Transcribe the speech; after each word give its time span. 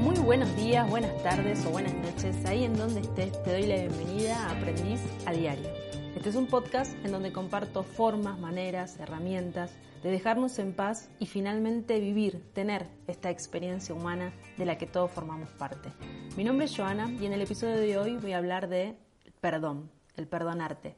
muy 0.00 0.16
buenos 0.20 0.56
días, 0.56 0.88
buenas 0.88 1.20
tardes 1.24 1.66
o 1.66 1.70
buenas 1.70 1.92
noches. 1.94 2.36
Ahí 2.46 2.62
en 2.64 2.76
donde 2.76 3.00
estés 3.00 3.42
te 3.42 3.50
doy 3.50 3.66
la 3.66 3.76
bienvenida 3.76 4.46
a 4.46 4.52
Aprendiz 4.52 5.00
a 5.26 5.32
Diario. 5.32 5.68
Este 6.14 6.28
es 6.28 6.36
un 6.36 6.46
podcast 6.46 6.92
en 7.04 7.10
donde 7.10 7.32
comparto 7.32 7.82
formas, 7.82 8.38
maneras, 8.38 9.00
herramientas 9.00 9.72
de 10.04 10.10
dejarnos 10.10 10.58
en 10.60 10.72
paz 10.72 11.10
y 11.18 11.26
finalmente 11.26 11.98
vivir, 11.98 12.44
tener 12.52 12.86
esta 13.08 13.30
experiencia 13.30 13.94
humana 13.94 14.32
de 14.56 14.66
la 14.66 14.78
que 14.78 14.86
todos 14.86 15.10
formamos 15.10 15.48
parte. 15.50 15.88
Mi 16.36 16.44
nombre 16.44 16.66
es 16.66 16.76
Joana 16.76 17.10
y 17.10 17.26
en 17.26 17.32
el 17.32 17.40
episodio 17.40 17.76
de 17.76 17.98
hoy 17.98 18.16
voy 18.16 18.34
a 18.34 18.38
hablar 18.38 18.68
de 18.68 18.96
perdón, 19.44 19.90
el 20.16 20.26
perdonarte. 20.26 20.96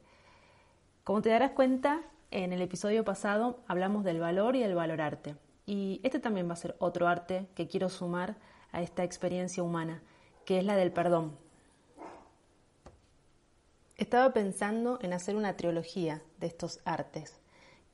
Como 1.02 1.20
te 1.20 1.30
darás 1.30 1.50
cuenta, 1.50 2.02
en 2.30 2.52
el 2.52 2.62
episodio 2.62 3.04
pasado 3.04 3.58
hablamos 3.66 4.04
del 4.04 4.20
valor 4.20 4.54
y 4.54 4.62
el 4.62 4.76
valorarte. 4.76 5.34
Y 5.66 6.00
este 6.04 6.20
también 6.20 6.48
va 6.48 6.52
a 6.52 6.62
ser 6.64 6.76
otro 6.78 7.08
arte 7.08 7.48
que 7.56 7.66
quiero 7.66 7.88
sumar 7.88 8.36
a 8.70 8.82
esta 8.82 9.02
experiencia 9.02 9.64
humana, 9.64 10.00
que 10.44 10.60
es 10.60 10.64
la 10.64 10.76
del 10.76 10.92
perdón. 10.92 11.36
Estaba 13.96 14.32
pensando 14.32 15.00
en 15.02 15.12
hacer 15.12 15.34
una 15.34 15.56
trilogía 15.56 16.22
de 16.38 16.46
estos 16.46 16.78
artes 16.84 17.40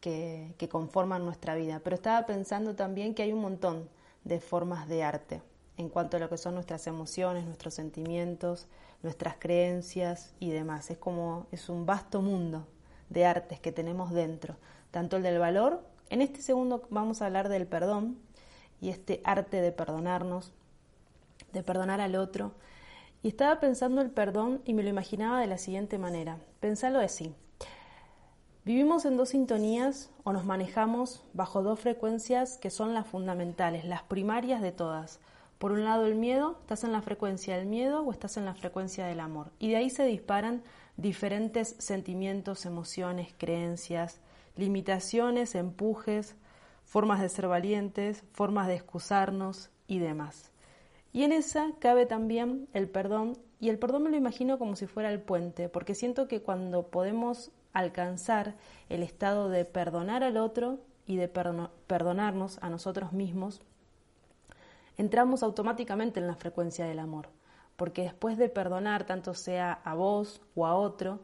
que, 0.01 0.55
que 0.59 0.69
conforman 0.69 1.25
nuestra 1.25 1.55
vida, 1.55 1.81
pero 1.83 1.97
estaba 1.97 2.27
pensando 2.27 2.75
también 2.75 3.15
que 3.15 3.23
hay 3.23 3.33
un 3.33 3.41
montón 3.41 3.89
de 4.25 4.39
formas 4.39 4.87
de 4.87 5.03
arte 5.03 5.41
en 5.79 5.89
cuanto 5.89 6.19
a 6.19 6.21
lo 6.21 6.29
que 6.29 6.37
son 6.37 6.55
nuestras 6.55 6.87
emociones, 6.87 7.47
nuestros 7.47 7.73
sentimientos, 7.73 8.67
nuestras 9.03 9.36
creencias 9.39 10.34
y 10.41 10.50
demás. 10.50 10.91
Es 10.91 10.98
como 10.98 11.47
es 11.53 11.69
un 11.69 11.86
vasto 11.86 12.22
mundo 12.22 12.67
de 13.11 13.27
artes 13.27 13.61
que 13.61 13.72
tenemos 13.72 14.12
dentro, 14.12 14.56
tanto 14.91 15.17
el 15.17 15.22
del 15.22 15.39
valor, 15.39 15.83
en 16.12 16.20
este 16.20 16.42
segundo 16.42 16.86
vamos 16.91 17.23
a 17.23 17.27
hablar 17.27 17.48
del 17.48 17.67
perdón 17.67 18.19
y 18.83 18.91
este 18.91 19.23
arte 19.25 19.62
de 19.62 19.73
perdonarnos, 19.73 20.53
de 21.55 21.62
perdonar 21.62 22.03
al 22.03 22.17
otro. 22.17 22.53
Y 23.23 23.28
estaba 23.28 23.61
pensando 23.61 24.03
el 24.03 24.11
perdón 24.11 24.61
y 24.67 24.75
me 24.75 24.83
lo 24.83 24.91
imaginaba 24.91 25.41
de 25.41 25.47
la 25.47 25.56
siguiente 25.56 25.97
manera. 25.97 26.36
Pensalo 26.61 26.98
así. 26.98 27.34
Vivimos 28.67 29.06
en 29.06 29.17
dos 29.17 29.30
sintonías 29.30 30.11
o 30.23 30.34
nos 30.34 30.45
manejamos 30.45 31.25
bajo 31.33 31.62
dos 31.62 31.80
frecuencias 31.80 32.58
que 32.58 32.69
son 32.69 32.92
las 32.92 33.06
fundamentales, 33.06 33.86
las 33.86 34.03
primarias 34.03 34.61
de 34.61 34.73
todas. 34.73 35.19
Por 35.63 35.71
un 35.71 35.85
lado 35.85 36.07
el 36.07 36.17
miedo, 36.17 36.57
estás 36.63 36.83
en 36.83 36.91
la 36.91 37.03
frecuencia 37.03 37.57
del 37.57 37.67
miedo 37.67 38.03
o 38.03 38.11
estás 38.11 38.37
en 38.37 38.45
la 38.45 38.55
frecuencia 38.55 39.07
del 39.07 39.21
amor. 39.21 39.53
Y 39.61 39.71
de 39.71 39.77
ahí 39.77 39.91
se 39.91 40.05
disparan 40.05 40.65
diferentes 40.97 41.77
sentimientos, 41.79 42.67
emociones, 42.67 43.33
creencias, 43.39 44.21
limitaciones, 44.57 45.55
empujes, 45.55 46.35
formas 46.83 47.21
de 47.21 47.29
ser 47.29 47.47
valientes, 47.47 48.25
formas 48.33 48.67
de 48.67 48.75
excusarnos 48.75 49.70
y 49.86 50.01
demás. 50.01 50.51
Y 51.13 51.23
en 51.23 51.31
esa 51.31 51.70
cabe 51.79 52.07
también 52.07 52.67
el 52.73 52.89
perdón, 52.89 53.39
y 53.61 53.69
el 53.69 53.79
perdón 53.79 54.03
me 54.03 54.11
lo 54.11 54.17
imagino 54.17 54.59
como 54.59 54.75
si 54.75 54.89
fuera 54.89 55.13
el 55.13 55.20
puente, 55.20 55.69
porque 55.69 55.95
siento 55.95 56.27
que 56.27 56.42
cuando 56.42 56.89
podemos 56.89 57.53
alcanzar 57.73 58.57
el 58.89 59.05
estado 59.05 59.48
de 59.48 59.65
perdonar 59.65 60.25
al 60.25 60.39
otro 60.39 60.81
y 61.07 61.19
de 61.19 61.29
perdonarnos 61.29 62.59
a 62.63 62.69
nosotros 62.69 63.13
mismos, 63.13 63.61
entramos 64.97 65.42
automáticamente 65.42 66.20
en 66.20 66.27
la 66.27 66.35
frecuencia 66.35 66.86
del 66.86 66.98
amor, 66.98 67.29
porque 67.77 68.03
después 68.03 68.39
de 68.39 68.48
perdonar, 68.48 69.05
tanto 69.05 69.35
sea 69.35 69.73
a 69.85 69.95
vos 69.95 70.41
o 70.55 70.67
a 70.67 70.75
otro, 70.75 71.20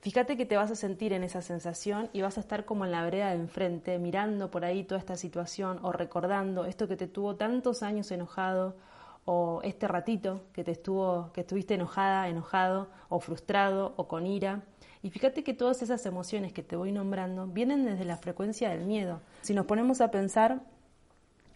fíjate 0.00 0.36
que 0.36 0.46
te 0.46 0.56
vas 0.56 0.70
a 0.70 0.76
sentir 0.76 1.12
en 1.12 1.24
esa 1.24 1.42
sensación 1.42 2.10
y 2.12 2.22
vas 2.22 2.36
a 2.36 2.40
estar 2.40 2.64
como 2.64 2.84
en 2.84 2.92
la 2.92 3.02
vereda 3.02 3.30
de 3.30 3.36
enfrente, 3.36 3.98
mirando 3.98 4.50
por 4.50 4.64
ahí 4.64 4.84
toda 4.84 4.98
esta 4.98 5.16
situación 5.16 5.78
o 5.82 5.92
recordando 5.92 6.64
esto 6.64 6.88
que 6.88 6.96
te 6.96 7.08
tuvo 7.08 7.36
tantos 7.36 7.82
años 7.82 8.10
enojado 8.10 8.76
o 9.24 9.60
este 9.62 9.88
ratito 9.88 10.42
que 10.52 10.64
te 10.64 10.72
estuvo 10.72 11.30
que 11.32 11.40
estuviste 11.40 11.74
enojada, 11.74 12.28
enojado 12.28 12.88
o 13.08 13.20
frustrado 13.20 13.94
o 13.96 14.06
con 14.06 14.26
ira. 14.26 14.62
Y 15.02 15.10
fíjate 15.10 15.44
que 15.44 15.52
todas 15.52 15.82
esas 15.82 16.04
emociones 16.06 16.52
que 16.52 16.62
te 16.62 16.76
voy 16.76 16.90
nombrando 16.90 17.46
vienen 17.46 17.84
desde 17.84 18.04
la 18.04 18.16
frecuencia 18.16 18.70
del 18.70 18.86
miedo. 18.86 19.20
Si 19.42 19.52
nos 19.52 19.66
ponemos 19.66 20.00
a 20.00 20.10
pensar, 20.10 20.62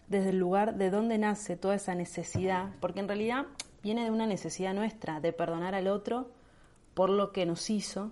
desde 0.09 0.29
el 0.29 0.39
lugar 0.39 0.75
de 0.75 0.89
donde 0.89 1.17
nace 1.17 1.55
toda 1.55 1.75
esa 1.75 1.95
necesidad, 1.95 2.71
porque 2.79 2.99
en 2.99 3.07
realidad 3.07 3.45
viene 3.83 4.03
de 4.03 4.11
una 4.11 4.27
necesidad 4.27 4.73
nuestra, 4.73 5.21
de 5.21 5.31
perdonar 5.31 5.75
al 5.75 5.87
otro 5.87 6.31
por 6.93 7.09
lo 7.09 7.31
que 7.31 7.45
nos 7.45 7.69
hizo. 7.69 8.11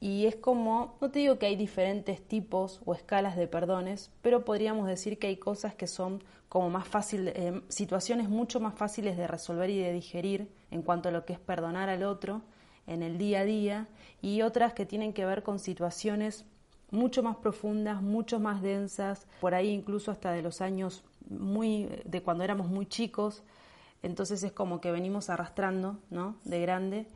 Y 0.00 0.26
es 0.26 0.36
como, 0.36 0.96
no 1.00 1.10
te 1.10 1.18
digo 1.18 1.38
que 1.38 1.46
hay 1.46 1.56
diferentes 1.56 2.22
tipos 2.22 2.80
o 2.84 2.94
escalas 2.94 3.36
de 3.36 3.46
perdones, 3.46 4.10
pero 4.22 4.44
podríamos 4.44 4.86
decir 4.86 5.18
que 5.18 5.26
hay 5.26 5.36
cosas 5.36 5.74
que 5.74 5.86
son 5.86 6.22
como 6.48 6.70
más 6.70 6.88
fáciles, 6.88 7.34
eh, 7.36 7.62
situaciones 7.68 8.28
mucho 8.28 8.58
más 8.60 8.74
fáciles 8.74 9.16
de 9.16 9.26
resolver 9.26 9.68
y 9.70 9.80
de 9.80 9.92
digerir 9.92 10.48
en 10.70 10.82
cuanto 10.82 11.08
a 11.08 11.12
lo 11.12 11.24
que 11.24 11.34
es 11.34 11.38
perdonar 11.38 11.88
al 11.88 12.04
otro 12.04 12.42
en 12.86 13.02
el 13.02 13.18
día 13.18 13.40
a 13.40 13.44
día, 13.44 13.86
y 14.22 14.40
otras 14.40 14.72
que 14.72 14.86
tienen 14.86 15.12
que 15.12 15.26
ver 15.26 15.42
con 15.42 15.58
situaciones 15.58 16.46
mucho 16.90 17.22
más 17.22 17.36
profundas, 17.36 18.00
mucho 18.00 18.40
más 18.40 18.62
densas, 18.62 19.26
por 19.42 19.54
ahí 19.54 19.68
incluso 19.68 20.10
hasta 20.10 20.32
de 20.32 20.40
los 20.40 20.62
años 20.62 21.04
muy, 21.28 21.88
de 22.04 22.22
cuando 22.22 22.44
éramos 22.44 22.68
muy 22.68 22.86
chicos, 22.86 23.42
entonces 24.02 24.42
es 24.42 24.52
como 24.52 24.80
que 24.80 24.90
venimos 24.90 25.30
arrastrando, 25.30 25.98
¿no? 26.10 26.36
De 26.44 26.60
grande, 26.60 27.06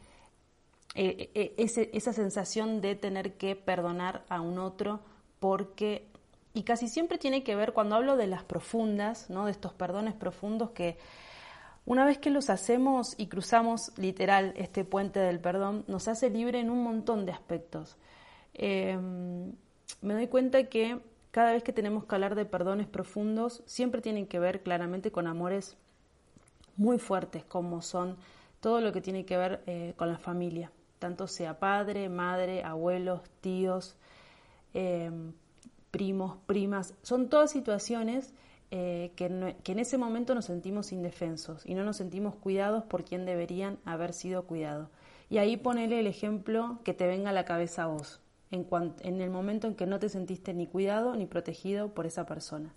eh, 0.95 1.31
eh, 1.35 1.55
esa 1.93 2.13
sensación 2.13 2.81
de 2.81 2.95
tener 2.95 3.35
que 3.35 3.57
perdonar 3.57 4.25
a 4.29 4.41
un 4.41 4.59
otro 4.59 5.01
porque, 5.39 6.09
y 6.55 6.65
casi 6.65 6.89
siempre 6.89 7.19
tiene 7.19 7.43
que 7.43 7.57
ver, 7.57 7.73
cuando 7.73 7.97
hablo 7.97 8.17
de 8.17 8.27
las 8.27 8.45
profundas, 8.45 9.31
¿no? 9.31 9.47
De 9.47 9.53
estos 9.53 9.73
perdones 9.73 10.15
profundos 10.15 10.71
que 10.71 10.99
una 11.85 12.05
vez 12.05 12.19
que 12.19 12.31
los 12.31 12.49
hacemos 12.51 13.15
y 13.17 13.27
cruzamos 13.27 13.93
literal 13.97 14.55
este 14.57 14.85
puente 14.85 15.19
del 15.19 15.41
perdón, 15.41 15.85
nos 15.89 16.07
hace 16.09 16.31
libre 16.31 16.61
en 16.61 16.71
un 16.71 16.83
montón 16.85 17.27
de 17.27 17.33
aspectos. 17.33 17.97
Em, 18.55 19.53
me 20.01 20.15
doy 20.15 20.29
cuenta 20.29 20.65
que 20.69 21.01
cada 21.33 21.53
vez 21.53 21.63
que 21.63 21.73
tenemos 21.73 22.05
que 22.05 22.15
hablar 22.15 22.35
de 22.35 22.45
perdones 22.45 22.87
profundos, 22.87 23.63
siempre 23.65 24.03
tienen 24.03 24.27
que 24.27 24.39
ver 24.39 24.63
claramente 24.63 25.11
con 25.11 25.27
amores 25.27 25.77
muy 26.77 26.99
fuertes, 26.99 27.43
como 27.43 27.81
son 27.81 28.17
todo 28.61 28.83
lo 28.83 28.93
que 28.93 29.01
tiene 29.01 29.25
que 29.25 29.39
ver 29.39 29.63
eh, 29.67 29.95
con 29.97 30.09
la 30.09 30.19
familia, 30.19 30.71
tanto 30.99 31.27
sea 31.27 31.59
padre, 31.59 32.11
madre, 32.11 32.63
abuelos, 32.63 33.23
tíos, 33.41 33.97
em, 34.75 35.33
primos, 35.91 36.37
primas. 36.45 36.95
Son 37.03 37.31
todas 37.31 37.51
situaciones 37.51 38.35
eh, 38.71 39.13
que, 39.17 39.57
que 39.65 39.73
en 39.73 39.79
ese 39.79 39.97
momento 39.97 40.35
nos 40.35 40.45
sentimos 40.45 40.93
indefensos 40.93 41.65
y 41.65 41.75
no 41.75 41.83
nos 41.83 41.97
sentimos 41.97 42.35
cuidados 42.35 42.85
por 42.85 43.05
quien 43.05 43.25
deberían 43.25 43.79
haber 43.87 44.13
sido 44.13 44.45
cuidados. 44.47 44.89
Y 45.31 45.39
ahí 45.39 45.57
ponele 45.57 45.99
el 45.99 46.07
ejemplo 46.07 46.79
que 46.85 46.93
te 46.93 47.07
venga 47.07 47.31
a 47.31 47.33
la 47.33 47.47
cabeza 47.47 47.85
a 47.85 47.87
vos 47.87 48.22
en, 48.53 49.21
el 49.21 49.31
momento 49.31 49.67
en 49.67 49.75
que 49.75 49.87
no 49.87 49.99
te 49.99 50.09
sentiste 50.09 50.53
ni 50.55 50.67
cuidado 50.67 51.17
ni 51.17 51.27
protegido 51.27 51.93
por 51.95 52.07
esa 52.07 52.27
persona. 52.27 52.73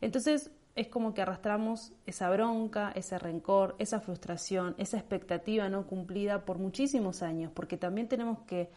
Entonces 0.00 0.50
es 0.76 0.88
como 0.88 1.12
que 1.12 1.22
arrastramos 1.22 1.92
esa 2.06 2.30
bronca, 2.30 2.92
ese 2.94 3.18
rencor, 3.18 3.74
esa 3.78 4.00
frustración, 4.00 4.74
esa 4.78 4.96
expectativa 4.96 5.68
no 5.68 5.86
cumplida 5.86 6.44
por 6.44 6.58
muchísimos 6.58 7.22
años, 7.22 7.50
porque 7.52 7.76
también 7.76 8.08
tenemos 8.08 8.38
que 8.46 8.70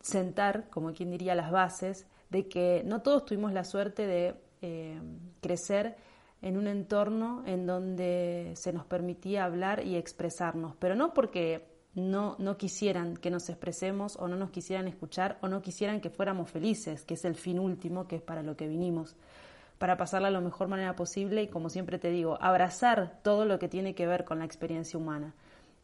sentar, 0.00 0.70
como 0.70 0.92
quien 0.92 1.10
diría, 1.10 1.34
las 1.34 1.50
bases 1.50 2.06
de 2.30 2.48
que 2.48 2.82
no 2.84 3.02
todos 3.02 3.24
tuvimos 3.24 3.52
la 3.52 3.64
suerte 3.64 4.06
de 4.06 4.34
eh, 4.62 5.00
crecer 5.40 5.96
en 6.40 6.56
un 6.56 6.68
entorno 6.68 7.42
en 7.46 7.66
donde 7.66 8.52
se 8.54 8.72
nos 8.72 8.86
permitía 8.86 9.44
hablar 9.44 9.84
y 9.84 9.96
expresarnos, 9.96 10.76
pero 10.78 10.94
no 10.94 11.14
porque 11.14 11.73
no, 11.94 12.34
no 12.38 12.56
quisieran 12.56 13.16
que 13.16 13.30
nos 13.30 13.48
expresemos 13.48 14.16
o 14.16 14.26
no 14.26 14.36
nos 14.36 14.50
quisieran 14.50 14.88
escuchar 14.88 15.38
o 15.42 15.48
no 15.48 15.62
quisieran 15.62 16.00
que 16.00 16.10
fuéramos 16.10 16.50
felices, 16.50 17.04
que 17.04 17.14
es 17.14 17.24
el 17.24 17.36
fin 17.36 17.58
último, 17.58 18.08
que 18.08 18.16
es 18.16 18.22
para 18.22 18.42
lo 18.42 18.56
que 18.56 18.66
vinimos, 18.66 19.14
para 19.78 19.96
pasarla 19.96 20.28
de 20.28 20.34
la 20.34 20.40
mejor 20.40 20.68
manera 20.68 20.96
posible 20.96 21.42
y 21.42 21.48
como 21.48 21.68
siempre 21.68 21.98
te 21.98 22.10
digo, 22.10 22.38
abrazar 22.40 23.20
todo 23.22 23.44
lo 23.44 23.58
que 23.58 23.68
tiene 23.68 23.94
que 23.94 24.06
ver 24.06 24.24
con 24.24 24.38
la 24.38 24.44
experiencia 24.44 24.98
humana. 24.98 25.34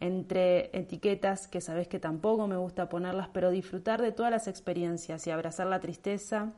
entre 0.03 0.71
etiquetas 0.73 1.47
que 1.47 1.61
sabes 1.61 1.87
que 1.87 2.01
tampoco 2.01 2.47
me 2.47 2.57
gusta 2.57 2.89
ponerlas, 2.89 3.29
pero 3.29 3.51
disfrutar 3.51 4.01
de 4.01 4.12
todas 4.12 4.33
las 4.33 4.49
experiencias 4.49 5.27
y 5.27 5.31
abrazar 5.31 5.67
la 5.67 5.79
tristeza 5.79 6.55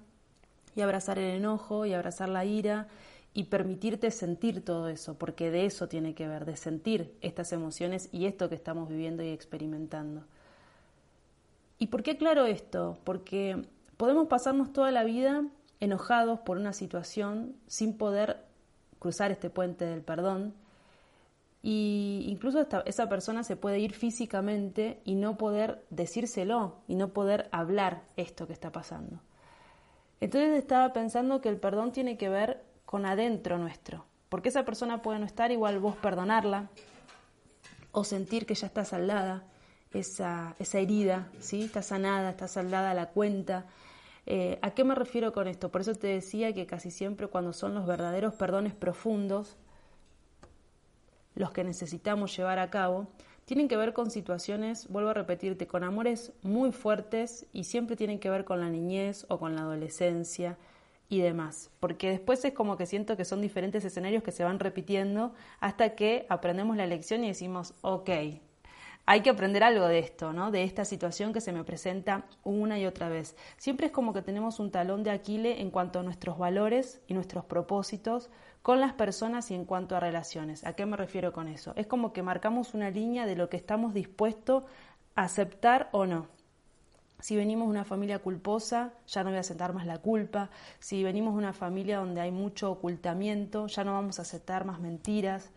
y 0.77 0.81
abrazar 0.81 1.19
el 1.19 1.35
enojo 1.35 1.85
y 1.85 1.93
abrazar 1.93 2.29
la 2.29 2.45
ira 2.45 2.87
y 3.35 3.45
permitirte 3.45 4.11
sentir 4.11 4.65
todo 4.65 4.89
eso, 4.89 5.17
porque 5.17 5.51
de 5.51 5.65
eso 5.65 5.89
tiene 5.89 6.15
que 6.15 6.29
ver, 6.29 6.45
de 6.45 6.57
sentir 6.57 7.17
estas 7.21 7.53
emociones 7.53 8.09
y 8.13 8.27
esto 8.27 8.49
que 8.49 8.55
estamos 8.55 8.89
viviendo 8.89 9.23
y 9.23 9.29
experimentando. 9.29 10.25
¿Y 11.79 11.87
por 11.87 12.03
qué 12.03 12.13
aclaro 12.13 12.47
esto? 12.47 12.99
Porque 13.05 13.65
podemos 13.97 14.29
pasarnos 14.29 14.73
toda 14.73 14.91
la 14.91 15.05
vida 15.05 15.45
enojados 15.81 16.41
por 16.41 16.59
una 16.59 16.73
situación 16.73 17.57
sin 17.67 17.97
poder 17.97 18.45
cruzar 18.99 19.33
este 19.33 19.51
puente 19.51 19.85
del 19.85 20.03
perdón 20.03 20.55
y 21.63 22.25
incluso 22.29 22.67
esa 22.85 23.09
persona 23.09 23.45
se 23.45 23.57
puede 23.57 23.79
ir 23.79 23.93
físicamente 23.93 25.01
y 25.05 25.15
no 25.15 25.39
poder 25.39 25.85
decírselo 25.91 26.77
y 26.89 26.97
no 26.97 27.13
poder 27.13 27.49
hablar 27.53 28.03
esto 28.17 28.47
que 28.47 28.53
está 28.53 28.71
pasando. 28.73 29.21
Entonces 30.21 30.59
estaba 30.59 30.93
pensando 30.93 31.41
que 31.41 31.49
el 31.49 31.59
perdón 31.59 31.93
tiene 31.93 32.17
que 32.17 32.29
ver 32.29 32.63
con 32.85 33.07
adentro 33.07 33.59
nuestro, 33.59 34.05
porque 34.29 34.49
esa 34.49 34.65
persona 34.65 35.03
puede 35.03 35.19
no 35.19 35.27
estar 35.27 35.51
igual 35.51 35.79
vos 35.79 35.97
perdonarla 35.97 36.71
o 37.93 38.05
sentir 38.05 38.47
que 38.47 38.55
ya 38.55 38.67
está 38.67 38.85
saldada 38.85 39.45
esa, 39.93 40.57
esa 40.59 40.79
herida, 40.79 41.29
¿sí? 41.41 41.65
está 41.65 41.83
sanada, 41.83 42.31
está 42.31 42.49
saldada 42.49 42.95
la 42.95 43.11
cuenta, 43.11 43.67
eh, 44.27 44.59
¿A 44.63 44.71
qué 44.71 44.85
me 44.85 44.95
refiero 44.95 45.33
con 45.33 45.49
esto? 45.49 45.71
Por 45.71 45.81
eso 45.81 45.95
te 45.95 46.07
decía 46.07 46.53
que 46.53 46.67
casi 46.67 46.91
siempre 46.91 47.27
cuando 47.27 47.53
son 47.53 47.75
los 47.75 47.87
verdaderos 47.87 48.35
perdones 48.35 48.75
profundos, 48.75 49.57
los 51.35 51.51
que 51.51 51.65
necesitamos 51.65 52.37
llevar 52.37 52.59
a 52.59 52.71
cabo, 52.71 53.09
tienen 53.47 53.67
que 53.67 53.77
ver 53.77 53.93
con 53.93 54.11
situaciones, 54.11 54.87
vuelvo 54.89 55.11
a 55.11 55.15
repetirte, 55.15 55.67
con 55.67 55.83
amores 55.83 56.33
muy 56.43 56.71
fuertes 56.71 57.47
y 57.53 57.65
siempre 57.65 57.97
tienen 57.97 58.21
que 58.21 58.31
ver 58.31 58.45
con 58.45 58.61
la 58.61 58.71
niñez 58.71 59.27
o 59.29 59.39
con 59.39 59.57
la 59.57 59.63
adolescencia 59.63 60.57
y 61.13 61.21
demás. 61.21 61.71
Porque 61.79 62.09
después 62.09 62.43
es 62.47 62.55
como 62.55 62.79
que 62.79 62.87
siento 62.87 63.19
que 63.19 63.27
son 63.27 63.43
diferentes 63.43 63.85
escenarios 63.85 64.23
que 64.23 64.33
se 64.33 64.45
van 64.45 64.59
repitiendo 64.59 65.35
hasta 65.61 65.95
que 65.95 66.25
aprendemos 66.31 66.75
la 66.75 66.87
lección 66.87 67.23
y 67.23 67.29
decimos, 67.29 67.75
ok, 67.83 68.09
hay 69.05 69.21
que 69.21 69.29
aprender 69.29 69.63
algo 69.63 69.89
de 69.89 69.99
esto, 69.99 70.33
¿no? 70.33 70.51
De 70.51 70.65
esta 70.65 70.87
situación 70.87 71.35
que 71.35 71.43
se 71.43 71.53
me 71.53 71.65
presenta 71.65 72.25
una 72.45 72.79
y 72.79 72.87
otra 72.87 73.11
vez. 73.11 73.37
Siempre 73.59 73.89
es 73.89 73.93
como 73.93 74.15
que 74.15 74.23
tenemos 74.23 74.59
un 74.59 74.71
talón 74.71 75.03
de 75.03 75.11
Aquiles 75.11 75.61
en 75.61 75.71
cuanto 75.71 76.01
a 76.01 76.03
nuestros 76.03 76.39
valores 76.39 77.03
y 77.07 77.13
nuestros 77.13 77.45
propósitos 77.45 78.31
con 78.63 78.81
las 78.81 78.95
personas 78.95 79.51
y 79.51 79.55
en 79.55 79.67
cuanto 79.67 79.95
a 79.95 80.01
relaciones. 80.01 80.65
¿A 80.65 80.73
qué 80.73 80.87
me 80.87 80.97
refiero 80.97 81.35
con 81.35 81.47
eso? 81.47 81.75
Es 81.77 81.87
como 81.87 82.15
que 82.15 82.23
marcamos 82.23 82.73
una 82.73 82.89
línea 82.89 83.27
de 83.27 83.37
lo 83.37 83.51
que 83.51 83.59
estamos 83.59 83.93
dispuestos 83.93 84.63
a 85.15 85.25
aceptar 85.25 85.91
o 85.93 86.07
no. 86.07 86.29
Si 87.23 87.37
venimos 87.37 87.69
de 87.69 87.71
una 87.71 87.85
familia 87.85 88.19
culposa, 88.19 88.93
ya 89.07 89.23
no 89.23 89.31
voy 89.31 89.37
a 89.37 89.41
aceptar 89.41 89.73
más 89.73 89.87
la 89.87 89.99
culpa. 89.99 90.51
Si 90.81 91.05
venimos 91.05 91.35
de 91.35 91.39
una 91.39 91.53
familia 91.53 91.99
donde 91.99 92.21
hay 92.21 92.33
mucho 92.33 92.73
ocultamiento, 92.73 93.69
ya 93.69 93.85
no 93.85 93.93
vamos 93.93 94.19
a 94.19 94.23
aceptar 94.23 94.65
más 94.65 94.81
mentiras. 94.81 95.51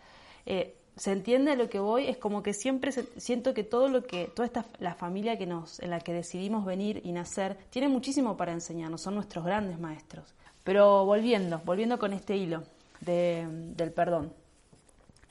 Eh, 0.46 0.78
¿Se 0.96 1.12
entiende 1.12 1.52
a 1.52 1.56
lo 1.56 1.68
que 1.68 1.80
voy? 1.80 2.08
Es 2.08 2.18
como 2.18 2.44
que 2.44 2.54
siempre 2.54 2.92
siento 2.92 3.56
que 3.56 3.64
todo 3.64 3.90
lo 3.90 4.04
que, 4.04 4.32
toda 4.34 4.46
esta, 4.46 4.64
la 4.78 4.94
familia 4.94 5.40
que 5.40 5.48
nos, 5.48 5.80
en 5.80 5.90
la 5.90 6.00
que 6.00 6.14
decidimos 6.14 6.66
venir 6.66 7.02
y 7.04 7.12
nacer, 7.12 7.58
tiene 7.72 7.90
muchísimo 7.90 8.38
para 8.38 8.54
enseñarnos, 8.54 9.02
son 9.02 9.16
nuestros 9.16 9.44
grandes 9.44 9.80
maestros. 9.80 10.36
Pero 10.64 11.04
volviendo, 11.04 11.60
volviendo 11.66 11.98
con 11.98 12.14
este 12.14 12.38
hilo 12.38 12.64
del 13.02 13.92
perdón. 13.92 14.32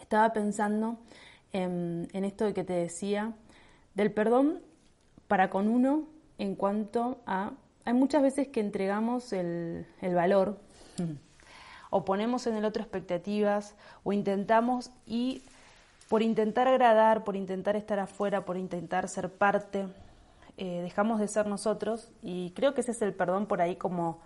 Estaba 0.00 0.32
pensando 0.32 0.98
en, 1.52 2.08
esto 2.12 2.44
de 2.44 2.54
que 2.54 2.64
te 2.64 2.72
decía, 2.72 3.32
del 3.94 4.12
perdón 4.12 4.60
para 5.28 5.48
con 5.48 5.68
uno 5.68 6.13
en 6.38 6.54
cuanto 6.54 7.18
a... 7.26 7.52
Hay 7.84 7.92
muchas 7.92 8.22
veces 8.22 8.48
que 8.48 8.60
entregamos 8.60 9.32
el, 9.32 9.86
valor 10.14 10.58
o 11.90 12.04
ponemos 12.04 12.46
en 12.46 12.56
el 12.56 12.64
otro 12.64 12.82
expectativas 12.82 13.74
o 14.04 14.12
intentamos 14.12 14.90
y 15.06 15.42
por 16.08 16.22
intentar 16.22 16.66
agradar, 16.66 17.24
por 17.24 17.36
intentar 17.36 17.76
estar 17.76 17.98
afuera, 17.98 18.44
por 18.44 18.56
intentar 18.56 19.08
ser 19.08 19.30
parte, 19.30 19.86
eh, 20.56 20.80
dejamos 20.82 21.20
de 21.20 21.28
ser 21.28 21.46
nosotros 21.46 22.08
y 22.22 22.52
creo 22.52 22.74
que 22.74 22.80
ese 22.80 22.92
es 22.92 23.02
el 23.02 23.12
perdón 23.12 23.46
por 23.46 23.60
ahí 23.60 23.76
como 23.76 24.20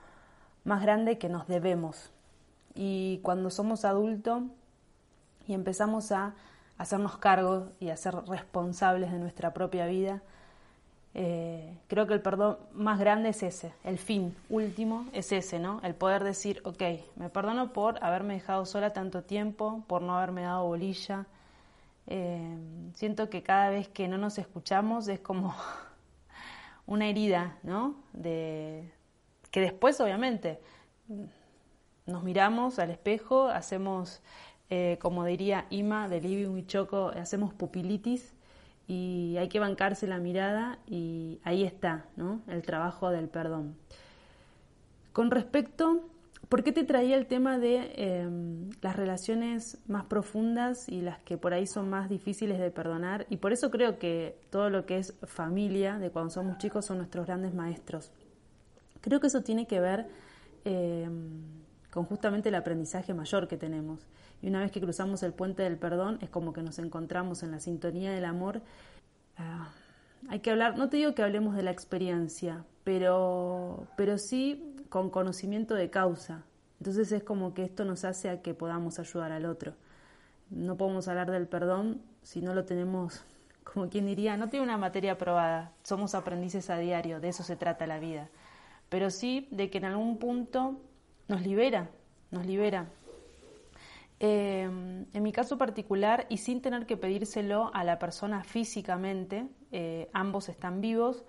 más 0.65 0.83
grande 0.83 1.19
que 1.19 1.29
nos 1.29 1.49
debemos. 1.49 2.13
Y 2.75 3.19
cuando 3.23 3.51
somos 3.51 3.85
adultos 3.85 4.43
y 5.49 5.55
empezamos 5.55 6.13
a 6.13 6.35
hacernos 6.77 7.17
cargo 7.17 7.73
y 7.81 7.89
a 7.89 7.97
ser 7.97 8.15
responsables 8.29 9.11
de 9.11 9.19
nuestra 9.19 9.53
propia 9.53 9.87
vida, 9.87 10.23
eh, 11.21 11.77
creo 11.89 12.07
que 12.07 12.15
el 12.15 12.23
perdón 12.23 12.59
más 12.73 13.01
grande 13.01 13.31
es 13.31 13.43
ese, 13.43 13.73
el 13.83 13.99
fin 13.99 14.37
último 14.49 15.09
es 15.13 15.33
ese, 15.33 15.59
¿no? 15.59 15.81
El 15.83 15.97
poder 15.97 16.23
decir, 16.23 16.61
ok, 16.63 16.81
me 17.17 17.29
perdono 17.29 17.73
por 17.73 17.99
haberme 18.05 18.35
dejado 18.35 18.65
sola 18.65 18.93
tanto 18.93 19.25
tiempo, 19.25 19.83
por 19.89 20.01
no 20.01 20.17
haberme 20.17 20.43
dado 20.43 20.65
bolilla, 20.67 21.27
eh, 22.07 22.57
siento 22.95 23.29
que 23.31 23.43
cada 23.43 23.71
vez 23.71 23.89
que 23.89 24.07
no 24.07 24.17
nos 24.17 24.39
escuchamos 24.39 25.09
es 25.09 25.19
como 25.19 25.57
una 26.87 27.09
herida, 27.09 27.59
¿no? 27.65 27.97
De, 28.13 28.89
que 29.51 29.61
después, 29.61 30.01
obviamente, 30.01 30.61
nos 32.07 32.23
miramos 32.23 32.79
al 32.79 32.91
espejo, 32.93 33.49
hacemos, 33.49 34.23
eh, 34.71 34.99
como 35.01 35.25
diría 35.25 35.67
Ima 35.71 36.09
de 36.09 36.21
Living 36.21 36.65
Choco, 36.67 37.09
hacemos 37.09 37.53
pupilitis 37.55 38.38
y 38.89 39.37
hay 39.39 39.49
que 39.49 39.61
bancarse 39.61 40.09
la 40.09 40.19
mirada 40.19 40.81
y 40.87 41.39
ahí 41.45 41.63
está, 41.63 42.07
¿no? 42.17 42.41
El 42.49 42.63
trabajo 42.63 43.11
del 43.11 43.29
perdón. 43.29 43.77
Con 45.13 45.31
respecto 45.31 46.09
¿Por 46.49 46.65
qué 46.65 46.73
te 46.73 46.85
traía 46.85 47.17
el 47.17 47.27
tema 47.27 47.59
de 47.59 47.93
em, 47.97 48.71
las 48.81 48.97
relaciones 48.97 49.79
más 49.87 50.07
profundas 50.07 50.89
y 50.89 51.03
las 51.03 51.19
que 51.19 51.37
por 51.37 51.53
ahí 51.53 51.67
son 51.67 51.91
más 51.91 52.09
difíciles 52.09 52.59
de 52.59 52.71
perdonar? 52.71 53.27
Y 53.29 53.37
por 53.37 53.53
eso 53.53 53.71
creo 53.71 53.99
que 53.99 54.41
todo 54.49 54.71
lo 54.71 54.87
que 54.87 54.97
es 54.97 55.15
familia, 55.25 55.99
de 55.99 56.11
cuando 56.11 56.31
somos 56.31 56.57
chicos, 56.57 56.87
son 56.87 56.99
nuestros 56.99 57.27
grandes 57.27 57.53
maestros. 57.53 58.13
Creo 59.03 59.21
que 59.21 59.27
eso 59.27 59.43
tiene 59.43 59.67
que 59.67 59.79
ver 59.79 60.07
em, 60.65 61.43
con 61.91 62.05
justamente 62.05 62.49
el 62.49 62.55
aprendizaje 62.55 63.15
mayor 63.15 63.49
que 63.49 63.57
tenemos. 63.57 64.07
Y 64.43 64.49
una 64.49 64.61
vez 64.61 64.71
que 64.71 64.81
cruzamos 64.81 65.23
el 65.23 65.33
puente 65.33 65.63
del 65.63 65.79
perdón, 65.79 66.19
es 66.21 66.31
como 66.31 66.53
que 66.53 66.63
nos 66.63 66.79
encontramos 66.79 67.43
en 67.43 67.51
la 67.51 67.61
sintonía 67.61 68.13
del 68.13 68.25
amor. 68.25 68.63
Ah, 69.37 69.71
hay 70.29 70.41
que 70.41 70.51
hablar, 70.51 70.77
no 70.77 70.89
te 70.89 70.99
digo 70.99 71.15
que 71.15 71.23
hablemos 71.23 71.55
de 71.57 71.63
la 71.63 71.71
experiencia, 71.71 72.65
pero, 72.85 73.87
pero 73.97 74.19
sí 74.19 74.75
con 74.89 75.11
conocimiento 75.11 75.75
de 75.75 75.91
causa. 75.91 76.45
Entonces 76.81 77.11
es 77.13 77.23
como 77.23 77.55
que 77.55 77.65
esto 77.65 77.85
nos 77.85 78.05
hace 78.05 78.31
a 78.31 78.43
que 78.43 78.55
podamos 78.55 78.99
ayudar 78.99 79.33
al 79.33 79.47
otro. 79.47 79.75
No 80.51 80.77
podemos 80.77 81.09
hablar 81.09 81.31
del 81.31 81.47
perdón 81.47 82.03
si 82.23 82.41
no 82.41 82.55
lo 82.55 82.65
tenemos, 82.65 83.25
como 83.65 83.89
quien 83.89 84.07
diría, 84.07 84.37
no 84.37 84.49
tiene 84.49 84.65
una 84.65 84.77
materia 84.77 85.13
aprobada. 85.13 85.73
Somos 85.83 86.15
aprendices 86.15 86.71
a 86.71 86.79
diario, 86.79 87.21
de 87.21 87.29
eso 87.29 87.43
se 87.43 87.57
trata 87.57 87.87
la 87.87 87.99
vida. 87.99 88.29
Pero 88.89 89.11
sí 89.11 89.49
de 89.51 89.71
que 89.71 89.79
en 89.79 89.85
algún 89.85 90.19
punto 90.19 90.81
nos 91.29 91.43
libera, 91.43 91.89
nos 92.31 92.45
libera. 92.47 92.87
Eh, 94.21 94.63
en 94.63 95.23
mi 95.23 95.31
caso 95.31 95.57
particular, 95.59 96.27
y 96.29 96.39
sin 96.39 96.61
tener 96.61 96.87
que 96.87 96.97
pedírselo 96.97 97.71
a 97.73 97.85
la 97.85 97.99
persona 97.99 98.43
físicamente, 98.43 99.47
eh, 99.71 100.09
ambos 100.13 100.49
están 100.49 100.81
vivos, 100.81 101.25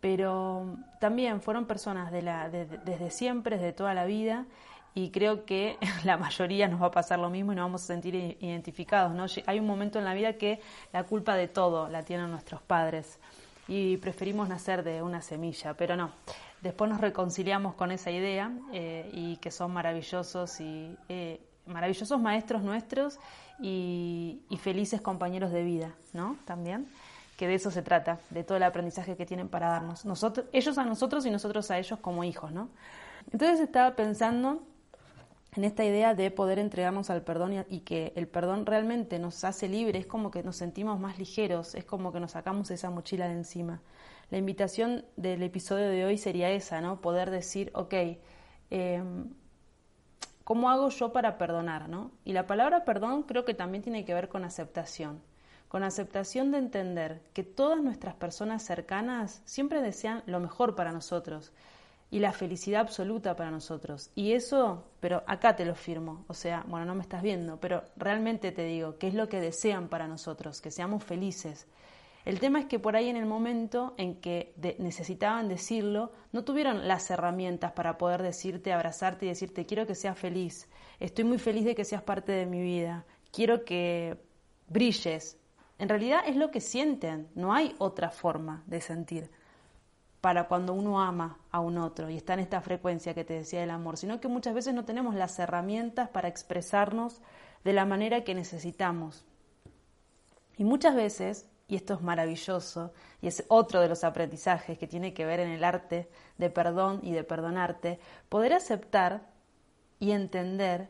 pero 0.00 0.76
también 1.00 1.40
fueron 1.40 1.66
personas 1.66 2.12
desde 2.12 3.10
siempre, 3.10 3.56
desde 3.56 3.72
toda 3.72 3.94
la 3.94 4.04
vida, 4.04 4.46
y 4.94 5.10
creo 5.10 5.44
que 5.44 5.78
la 6.04 6.16
mayoría 6.16 6.68
nos 6.68 6.82
va 6.82 6.86
a 6.86 6.90
pasar 6.90 7.18
lo 7.18 7.30
mismo 7.30 7.52
y 7.52 7.56
nos 7.56 7.64
vamos 7.64 7.84
a 7.84 7.86
sentir 7.86 8.14
identificados. 8.14 9.14
¿no? 9.14 9.26
Hay 9.46 9.58
un 9.58 9.66
momento 9.66 9.98
en 9.98 10.04
la 10.04 10.14
vida 10.14 10.34
que 10.34 10.60
la 10.92 11.04
culpa 11.04 11.36
de 11.36 11.48
todo 11.48 11.88
la 11.88 12.02
tienen 12.02 12.30
nuestros 12.30 12.60
padres 12.62 13.18
y 13.68 13.96
preferimos 13.98 14.48
nacer 14.48 14.82
de 14.82 15.02
una 15.02 15.22
semilla, 15.22 15.74
pero 15.74 15.96
no. 15.96 16.10
Después 16.62 16.90
nos 16.90 17.00
reconciliamos 17.00 17.74
con 17.74 17.92
esa 17.92 18.10
idea 18.10 18.50
eh, 18.72 19.10
y 19.12 19.36
que 19.36 19.50
son 19.50 19.72
maravillosos 19.72 20.60
y 20.60 20.96
eh, 21.08 21.40
maravillosos 21.66 22.20
maestros 22.20 22.62
nuestros 22.62 23.18
y, 23.60 24.40
y 24.48 24.56
felices 24.56 25.00
compañeros 25.00 25.52
de 25.52 25.64
vida, 25.64 25.94
¿no? 26.12 26.36
También 26.44 26.86
que 27.36 27.46
de 27.46 27.54
eso 27.54 27.70
se 27.70 27.82
trata, 27.82 28.18
de 28.30 28.44
todo 28.44 28.56
el 28.56 28.62
aprendizaje 28.62 29.16
que 29.16 29.26
tienen 29.26 29.48
para 29.48 29.68
darnos. 29.68 30.04
Nosotros, 30.04 30.46
ellos 30.52 30.78
a 30.78 30.84
nosotros 30.84 31.26
y 31.26 31.30
nosotros 31.30 31.70
a 31.70 31.78
ellos 31.78 31.98
como 32.00 32.24
hijos, 32.24 32.50
¿no? 32.50 32.70
Entonces 33.30 33.60
estaba 33.60 33.94
pensando 33.94 34.62
en 35.56 35.64
esta 35.64 35.84
idea 35.84 36.14
de 36.14 36.30
poder 36.30 36.58
entregarnos 36.58 37.10
al 37.10 37.22
perdón 37.22 37.64
y, 37.68 37.80
que 37.80 38.12
el 38.16 38.28
perdón 38.28 38.66
realmente 38.66 39.18
nos 39.18 39.44
hace 39.44 39.68
libres, 39.68 40.02
es 40.02 40.06
como 40.06 40.30
que 40.30 40.42
nos 40.42 40.56
sentimos 40.56 41.00
más 41.00 41.18
ligeros, 41.18 41.74
es 41.74 41.84
como 41.84 42.12
que 42.12 42.20
nos 42.20 42.32
sacamos 42.32 42.70
esa 42.70 42.90
mochila 42.90 43.26
de 43.28 43.34
encima. 43.34 43.80
La 44.30 44.38
invitación 44.38 45.04
del 45.16 45.42
episodio 45.42 45.88
de 45.88 46.04
hoy 46.04 46.18
sería 46.18 46.50
esa, 46.50 46.80
¿no? 46.80 47.00
Poder 47.00 47.30
decir, 47.30 47.70
ok, 47.74 47.94
em, 48.70 49.30
¿cómo 50.44 50.70
hago 50.70 50.90
yo 50.90 51.12
para 51.12 51.38
perdonar, 51.38 51.88
¿no? 51.88 52.10
Y 52.24 52.32
la 52.32 52.46
palabra 52.46 52.84
perdón 52.84 53.22
creo 53.22 53.44
que 53.44 53.54
también 53.54 53.82
tiene 53.82 54.04
que 54.04 54.14
ver 54.14 54.28
con 54.28 54.44
aceptación 54.44 55.20
con 55.68 55.82
aceptación 55.82 56.52
de 56.52 56.58
entender 56.58 57.22
que 57.32 57.42
todas 57.42 57.82
nuestras 57.82 58.14
personas 58.14 58.62
cercanas 58.62 59.42
siempre 59.44 59.82
desean 59.82 60.22
lo 60.26 60.38
mejor 60.38 60.76
para 60.76 60.92
nosotros 60.92 61.52
y 62.10 62.20
la 62.20 62.32
felicidad 62.32 62.82
absoluta 62.82 63.34
para 63.34 63.50
nosotros. 63.50 64.10
Y 64.14 64.32
eso, 64.32 64.84
pero 65.00 65.22
acá 65.26 65.56
te 65.56 65.64
lo 65.64 65.74
firmo, 65.74 66.24
o 66.28 66.34
sea, 66.34 66.64
bueno, 66.68 66.86
no 66.86 66.94
me 66.94 67.02
estás 67.02 67.22
viendo, 67.22 67.58
pero 67.58 67.82
realmente 67.96 68.52
te 68.52 68.64
digo, 68.64 68.96
¿qué 68.98 69.08
es 69.08 69.14
lo 69.14 69.28
que 69.28 69.40
desean 69.40 69.88
para 69.88 70.06
nosotros? 70.06 70.60
Que 70.60 70.70
seamos 70.70 71.02
felices. 71.02 71.66
El 72.24 72.40
tema 72.40 72.58
es 72.58 72.66
que 72.66 72.80
por 72.80 72.96
ahí 72.96 73.08
en 73.08 73.16
el 73.16 73.26
momento 73.26 73.94
en 73.98 74.20
que 74.20 74.52
necesitaban 74.78 75.48
decirlo, 75.48 76.12
no 76.32 76.44
tuvieron 76.44 76.88
las 76.88 77.08
herramientas 77.10 77.72
para 77.72 77.98
poder 77.98 78.22
decirte, 78.22 78.72
abrazarte 78.72 79.26
y 79.26 79.28
decirte, 79.28 79.64
quiero 79.64 79.86
que 79.86 79.94
seas 79.94 80.18
feliz, 80.18 80.68
estoy 80.98 81.24
muy 81.24 81.38
feliz 81.38 81.64
de 81.64 81.76
que 81.76 81.84
seas 81.84 82.02
parte 82.02 82.32
de 82.32 82.46
mi 82.46 82.60
vida, 82.62 83.04
quiero 83.32 83.64
que 83.64 84.20
brilles. 84.68 85.38
En 85.78 85.88
realidad 85.88 86.20
es 86.26 86.34
lo 86.34 86.50
que 86.50 86.60
sienten, 86.60 87.28
no 87.36 87.54
hay 87.54 87.76
otra 87.78 88.10
forma 88.10 88.64
de 88.66 88.80
sentir 88.80 89.30
para 90.26 90.48
cuando 90.48 90.74
uno 90.74 91.00
ama 91.00 91.38
a 91.52 91.60
un 91.60 91.78
otro 91.78 92.10
y 92.10 92.16
está 92.16 92.34
en 92.34 92.40
esta 92.40 92.60
frecuencia 92.60 93.14
que 93.14 93.24
te 93.24 93.34
decía 93.34 93.60
del 93.60 93.70
amor, 93.70 93.96
sino 93.96 94.20
que 94.20 94.26
muchas 94.26 94.54
veces 94.54 94.74
no 94.74 94.84
tenemos 94.84 95.14
las 95.14 95.38
herramientas 95.38 96.08
para 96.08 96.26
expresarnos 96.26 97.22
de 97.62 97.72
la 97.72 97.84
manera 97.84 98.24
que 98.24 98.34
necesitamos. 98.34 99.24
Y 100.56 100.64
muchas 100.64 100.96
veces, 100.96 101.48
y 101.68 101.76
esto 101.76 101.94
es 101.94 102.00
maravilloso, 102.00 102.92
y 103.22 103.28
es 103.28 103.44
otro 103.46 103.80
de 103.80 103.88
los 103.88 104.02
aprendizajes 104.02 104.76
que 104.78 104.88
tiene 104.88 105.14
que 105.14 105.24
ver 105.24 105.38
en 105.38 105.50
el 105.50 105.62
arte 105.62 106.10
de 106.38 106.50
perdón 106.50 106.98
y 107.04 107.12
de 107.12 107.22
perdonarte, 107.22 108.00
poder 108.28 108.52
aceptar 108.52 109.30
y 110.00 110.10
entender 110.10 110.88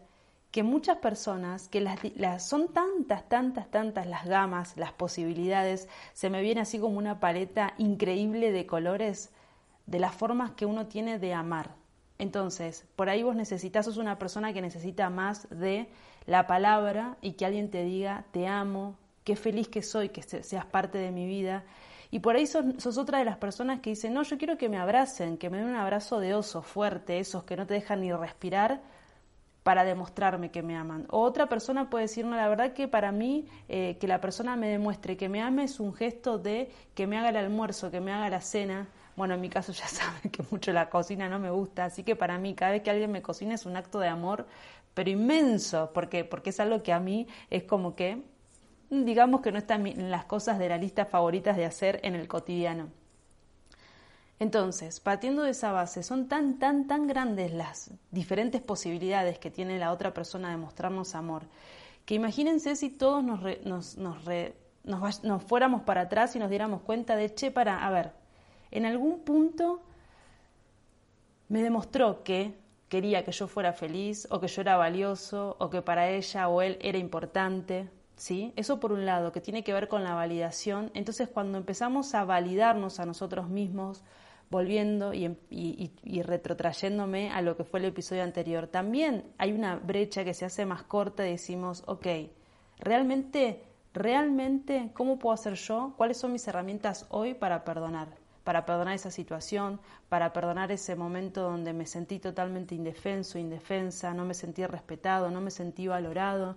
que 0.56 0.62
muchas 0.62 0.96
personas, 0.96 1.68
que 1.68 1.82
las, 1.82 2.48
son 2.48 2.68
tantas, 2.68 3.28
tantas, 3.28 3.70
tantas 3.70 4.06
las 4.06 4.25
gamas, 4.25 4.75
las 4.78 4.90
posibilidades, 4.90 5.86
se 6.14 6.30
me 6.30 6.40
viene 6.40 6.62
así 6.62 6.78
como 6.78 6.96
una 6.96 7.20
paleta 7.20 7.75
increíble 7.76 8.52
de 8.52 8.64
colores 8.64 9.28
de 9.84 9.98
las 9.98 10.14
formas 10.14 10.52
que 10.52 10.64
uno 10.64 10.86
tiene 10.86 11.18
de 11.18 11.34
amar. 11.34 11.75
Entonces, 12.18 12.86
por 12.96 13.10
ahí 13.10 13.22
vos 13.22 13.36
necesitas, 13.36 13.84
sos 13.84 13.98
una 13.98 14.18
persona 14.18 14.54
que 14.54 14.62
necesita 14.62 15.10
más 15.10 15.46
de 15.50 15.90
la 16.25 16.46
palabra 16.46 17.18
y 17.20 17.32
que 17.32 17.44
alguien 17.44 17.70
te 17.70 17.84
diga, 17.84 18.25
te 18.30 18.46
amo, 18.46 18.96
qué 19.25 19.36
feliz 19.36 19.68
que 19.68 19.82
soy, 19.82 20.08
que 20.08 20.22
seas 20.22 20.64
parte 20.64 20.96
de 20.96 21.10
mi 21.10 21.26
vida. 21.26 21.64
Y 22.10 22.20
por 22.20 22.34
ahí 22.34 22.46
sos, 22.46 22.64
sos, 22.78 22.96
otra 22.96 23.18
de 23.18 23.26
las 23.26 23.36
personas 23.36 23.80
que 23.80 23.90
dicen, 23.90 24.14
no, 24.14 24.22
yo 24.22 24.38
quiero 24.38 24.56
que 24.56 24.70
me 24.70 24.78
abracen, 24.78 25.36
que 25.36 25.50
me 25.50 25.58
den 25.58 25.66
un 25.66 25.76
abrazo 25.76 26.18
de 26.18 26.32
oso 26.32 26.62
fuerte, 26.62 27.18
esos 27.18 27.44
que 27.44 27.58
no 27.58 27.66
te 27.66 27.75
dejan 27.75 28.00
ni 28.00 28.10
respirar, 28.10 28.80
para 29.66 29.82
demostrarme 29.82 30.52
que 30.52 30.62
me 30.62 30.76
aman. 30.76 31.08
O 31.11 31.23
otra 31.23 31.49
persona 31.49 31.90
puede 31.90 32.04
decir, 32.04 32.25
no, 32.25 32.37
la 32.37 32.46
verdad 32.46 32.73
que 32.73 32.87
para 32.87 33.11
mí 33.11 33.49
eh, 33.68 33.96
que 33.99 34.06
la 34.06 34.20
persona 34.20 34.54
me 34.54 34.68
demuestre 34.68 35.16
que 35.16 35.28
me 35.28 35.42
ame 35.42 35.64
es 35.64 35.80
un 35.80 35.92
gesto 35.92 36.38
de 36.38 36.70
que 36.94 37.08
me 37.08 37.18
haga 37.18 37.30
el 37.30 37.37
almuerzo, 37.37 37.90
que 37.90 38.00
me 38.00 38.12
haga 38.12 38.30
la 38.30 38.40
cena. 38.40 38.87
Bueno, 39.16 39.35
en 39.35 39.40
mi 39.40 39.49
caso 39.49 39.73
ya 39.73 39.88
saben 39.88 40.30
que 40.30 40.44
mucho 40.52 40.73
la 40.73 40.88
cocina 40.88 41.28
no 41.28 41.40
me 41.40 41.50
gusta, 41.50 41.87
así 41.87 42.04
que 42.04 42.14
para 42.14 42.38
mí 42.38 42.54
cada 42.54 42.70
vez 42.70 42.82
que 42.82 42.90
alguien 42.90 43.11
me 43.11 43.23
cocina 43.23 43.56
es 43.56 43.66
un 43.66 43.76
acto 43.76 43.99
de 43.99 44.06
amor, 44.06 44.46
pero 44.94 45.11
inmenso, 45.11 45.90
porque, 45.92 46.25
porque 46.25 46.50
es 46.50 46.61
algo 46.61 46.85
que 46.85 46.92
a 46.92 47.00
mí 47.00 47.26
es 47.50 47.64
como 47.64 47.96
que, 47.96 48.23
digamos 48.88 49.40
que 49.40 49.50
no 49.50 49.58
está 49.58 49.75
en 49.75 50.12
las 50.12 50.26
cosas 50.26 50.61
de 50.61 50.68
la 50.68 50.78
lista 50.78 51.06
favoritas 51.06 51.56
de 51.56 51.64
hacer 51.64 51.99
en 52.04 52.14
el 52.14 52.28
cotidiano. 52.28 52.87
Entonces, 54.38 55.00
partiendo 55.00 55.42
de 55.42 55.50
esa 55.50 55.72
base, 55.72 56.02
son 56.02 56.28
tan, 56.28 56.58
tan, 56.58 56.86
tan 56.86 57.06
grandes 57.06 57.52
las 57.52 57.90
diferentes 58.10 58.60
posibilidades 58.60 59.38
que 59.38 59.50
tiene 59.50 59.78
la 59.78 59.92
otra 59.92 60.12
persona 60.12 60.50
de 60.50 60.58
mostrarnos 60.58 61.14
amor, 61.14 61.44
que 62.04 62.14
imagínense 62.14 62.76
si 62.76 62.90
todos 62.90 63.24
nos, 63.24 63.40
nos, 63.64 63.96
nos, 63.96 65.24
nos, 65.24 65.42
fuéramos 65.44 65.82
para 65.82 66.02
atrás 66.02 66.36
y 66.36 66.38
nos 66.38 66.50
diéramos 66.50 66.82
cuenta 66.82 67.16
de, 67.16 67.34
che, 67.34 67.50
para, 67.50 67.86
a 67.86 67.90
ver, 67.90 68.12
en 68.70 68.84
algún 68.84 69.20
punto 69.20 69.82
me 71.48 71.62
demostró 71.62 72.22
que 72.22 72.54
quería 72.88 73.24
que 73.24 73.32
yo 73.32 73.46
fuera 73.48 73.72
feliz 73.72 74.28
o 74.30 74.38
que 74.38 74.48
yo 74.48 74.60
era 74.60 74.76
valioso 74.76 75.56
o 75.58 75.70
que 75.70 75.82
para 75.82 76.10
ella 76.10 76.48
o 76.48 76.60
él 76.60 76.78
era 76.82 76.98
importante, 76.98 77.88
¿sí? 78.16 78.52
Eso 78.54 78.78
por 78.80 78.92
un 78.92 79.06
lado, 79.06 79.32
que 79.32 79.40
tiene 79.40 79.64
que 79.64 79.72
ver 79.72 79.88
con 79.88 80.04
la 80.04 80.14
validación. 80.14 80.90
Entonces, 80.94 81.28
cuando 81.28 81.58
empezamos 81.58 82.14
a 82.14 82.24
validarnos 82.24 83.00
a 83.00 83.06
nosotros 83.06 83.48
mismos, 83.48 84.04
volviendo 84.50 85.12
em, 85.12 85.36
y, 85.50 86.22
retrotrayéndome 86.22 87.30
a 87.30 87.42
lo 87.42 87.56
que 87.56 87.64
fue 87.64 87.80
el 87.80 87.86
episodio 87.86 88.22
anterior, 88.22 88.68
también 88.68 89.24
hay 89.38 89.52
una 89.52 89.76
brecha 89.76 90.24
que 90.24 90.34
se 90.34 90.44
hace 90.44 90.64
más 90.66 90.82
corta 90.84 91.26
y 91.26 91.32
decimos, 91.32 91.82
ok, 91.86 92.06
realmente, 92.78 93.62
realmente, 93.92 94.90
¿cómo 94.94 95.18
puedo 95.18 95.34
hacer 95.34 95.54
yo? 95.54 95.94
¿Cuáles 95.96 96.18
son 96.18 96.32
mis 96.32 96.46
herramientas 96.46 97.06
hoy 97.10 97.34
para 97.34 97.64
perdonar? 97.64 98.08
Para 98.44 98.64
perdonar 98.64 98.94
esa 98.94 99.10
situación, 99.10 99.80
para 100.08 100.32
perdonar 100.32 100.70
ese 100.70 100.94
momento 100.94 101.42
donde 101.42 101.72
me 101.72 101.86
sentí 101.86 102.20
totalmente 102.20 102.76
indefenso, 102.76 103.38
indefensa, 103.38 104.14
no 104.14 104.24
me 104.24 104.34
sentí 104.34 104.64
respetado, 104.64 105.30
no 105.30 105.40
me 105.40 105.50
sentí 105.50 105.88
valorado, 105.88 106.56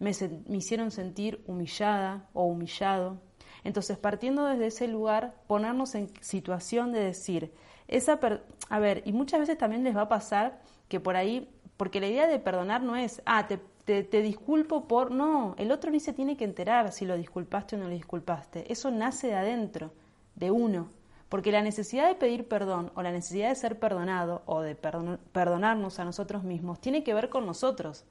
me, 0.00 0.10
me 0.48 0.56
hicieron 0.56 0.90
sentir 0.90 1.44
humillada 1.46 2.28
o 2.32 2.44
humillado 2.44 3.20
entonces, 3.64 3.98
partiendo 3.98 4.44
desde 4.46 4.66
ese 4.66 4.88
lugar, 4.88 5.34
ponernos 5.46 5.94
en 5.94 6.10
situación 6.20 6.92
de 6.92 7.00
decir, 7.00 7.52
esa 7.88 8.18
a 8.68 8.78
ver, 8.78 9.02
y 9.04 9.12
muchas 9.12 9.40
veces 9.40 9.58
también 9.58 9.84
les 9.84 9.96
va 9.96 10.02
a 10.02 10.08
pasar 10.08 10.60
que 10.88 11.00
por 11.00 11.16
ahí, 11.16 11.50
porque 11.76 12.00
la 12.00 12.06
idea 12.06 12.26
de 12.26 12.38
perdonar 12.38 12.82
no 12.82 12.96
es, 12.96 13.22
ah, 13.26 13.48
te, 13.48 13.58
te, 13.84 14.22
disculpo 14.22 14.86
por, 14.86 15.10
no, 15.10 15.54
el 15.58 15.72
otro 15.72 15.90
ni 15.90 16.00
se 16.00 16.12
tiene 16.12 16.36
que 16.36 16.44
enterar 16.44 16.92
si 16.92 17.04
lo 17.04 17.16
disculpaste 17.16 17.76
o 17.76 17.78
no 17.78 17.86
lo 17.86 17.94
disculpaste, 17.94 18.70
eso 18.72 18.90
nace 18.90 19.28
de 19.28 19.34
adentro, 19.34 19.92
de 20.36 20.50
uno, 20.50 20.88
porque 21.28 21.52
la 21.52 21.62
necesidad 21.62 22.08
de 22.08 22.14
pedir 22.14 22.46
perdón 22.46 22.92
o 22.94 23.02
la 23.02 23.12
necesidad 23.12 23.48
de 23.48 23.54
ser 23.54 23.78
perdonado 23.78 24.42
o 24.46 24.60
de 24.60 24.74
perdonarnos 24.74 25.98
a 25.98 26.04
nosotros 26.04 26.44
mismos 26.44 26.80
tiene 26.80 27.04
que 27.04 27.14
ver 27.14 27.28
con 27.28 27.46
nosotros. 27.46 28.04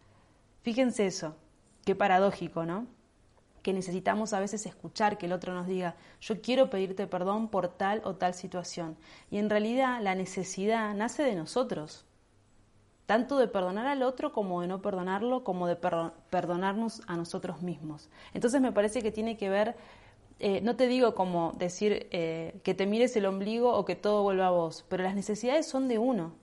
Fíjense 0.61 1.05
eso, 1.05 1.35
qué 1.85 1.95
paradójico, 1.95 2.65
¿no? 2.65 2.87
Que 3.61 3.73
necesitamos 3.73 4.33
a 4.33 4.39
veces 4.39 4.65
escuchar 4.65 5.17
que 5.17 5.25
el 5.25 5.33
otro 5.33 5.53
nos 5.53 5.67
diga, 5.67 5.95
yo 6.21 6.41
quiero 6.41 6.69
pedirte 6.69 7.07
perdón 7.07 7.49
por 7.49 7.67
tal 7.67 8.01
o 8.05 8.15
tal 8.15 8.33
situación. 8.33 8.97
Y 9.31 9.37
en 9.37 9.49
realidad 9.49 10.01
la 10.01 10.15
necesidad 10.15 10.93
nace 10.95 11.23
de 11.23 11.35
nosotros, 11.35 12.05
tanto 13.05 13.37
de 13.37 13.47
perdonar 13.47 13.87
al 13.87 14.03
otro 14.03 14.31
como 14.31 14.61
de 14.61 14.67
no 14.67 14.81
perdonarlo, 14.81 15.43
como 15.43 15.67
de 15.67 15.75
perdonarnos 15.75 17.01
a 17.07 17.17
nosotros 17.17 17.61
mismos. 17.61 18.09
Entonces 18.33 18.61
me 18.61 18.71
parece 18.71 19.01
que 19.01 19.11
tiene 19.11 19.35
que 19.35 19.49
ver, 19.49 19.75
eh, 20.39 20.61
no 20.61 20.75
te 20.75 20.87
digo 20.87 21.15
como 21.15 21.53
decir 21.57 22.07
eh, 22.11 22.59
que 22.63 22.73
te 22.73 22.85
mires 22.85 23.15
el 23.15 23.25
ombligo 23.25 23.73
o 23.73 23.83
que 23.83 23.95
todo 23.95 24.23
vuelva 24.23 24.47
a 24.47 24.51
vos, 24.51 24.85
pero 24.89 25.03
las 25.03 25.15
necesidades 25.15 25.67
son 25.67 25.87
de 25.87 25.97
uno. 25.97 26.33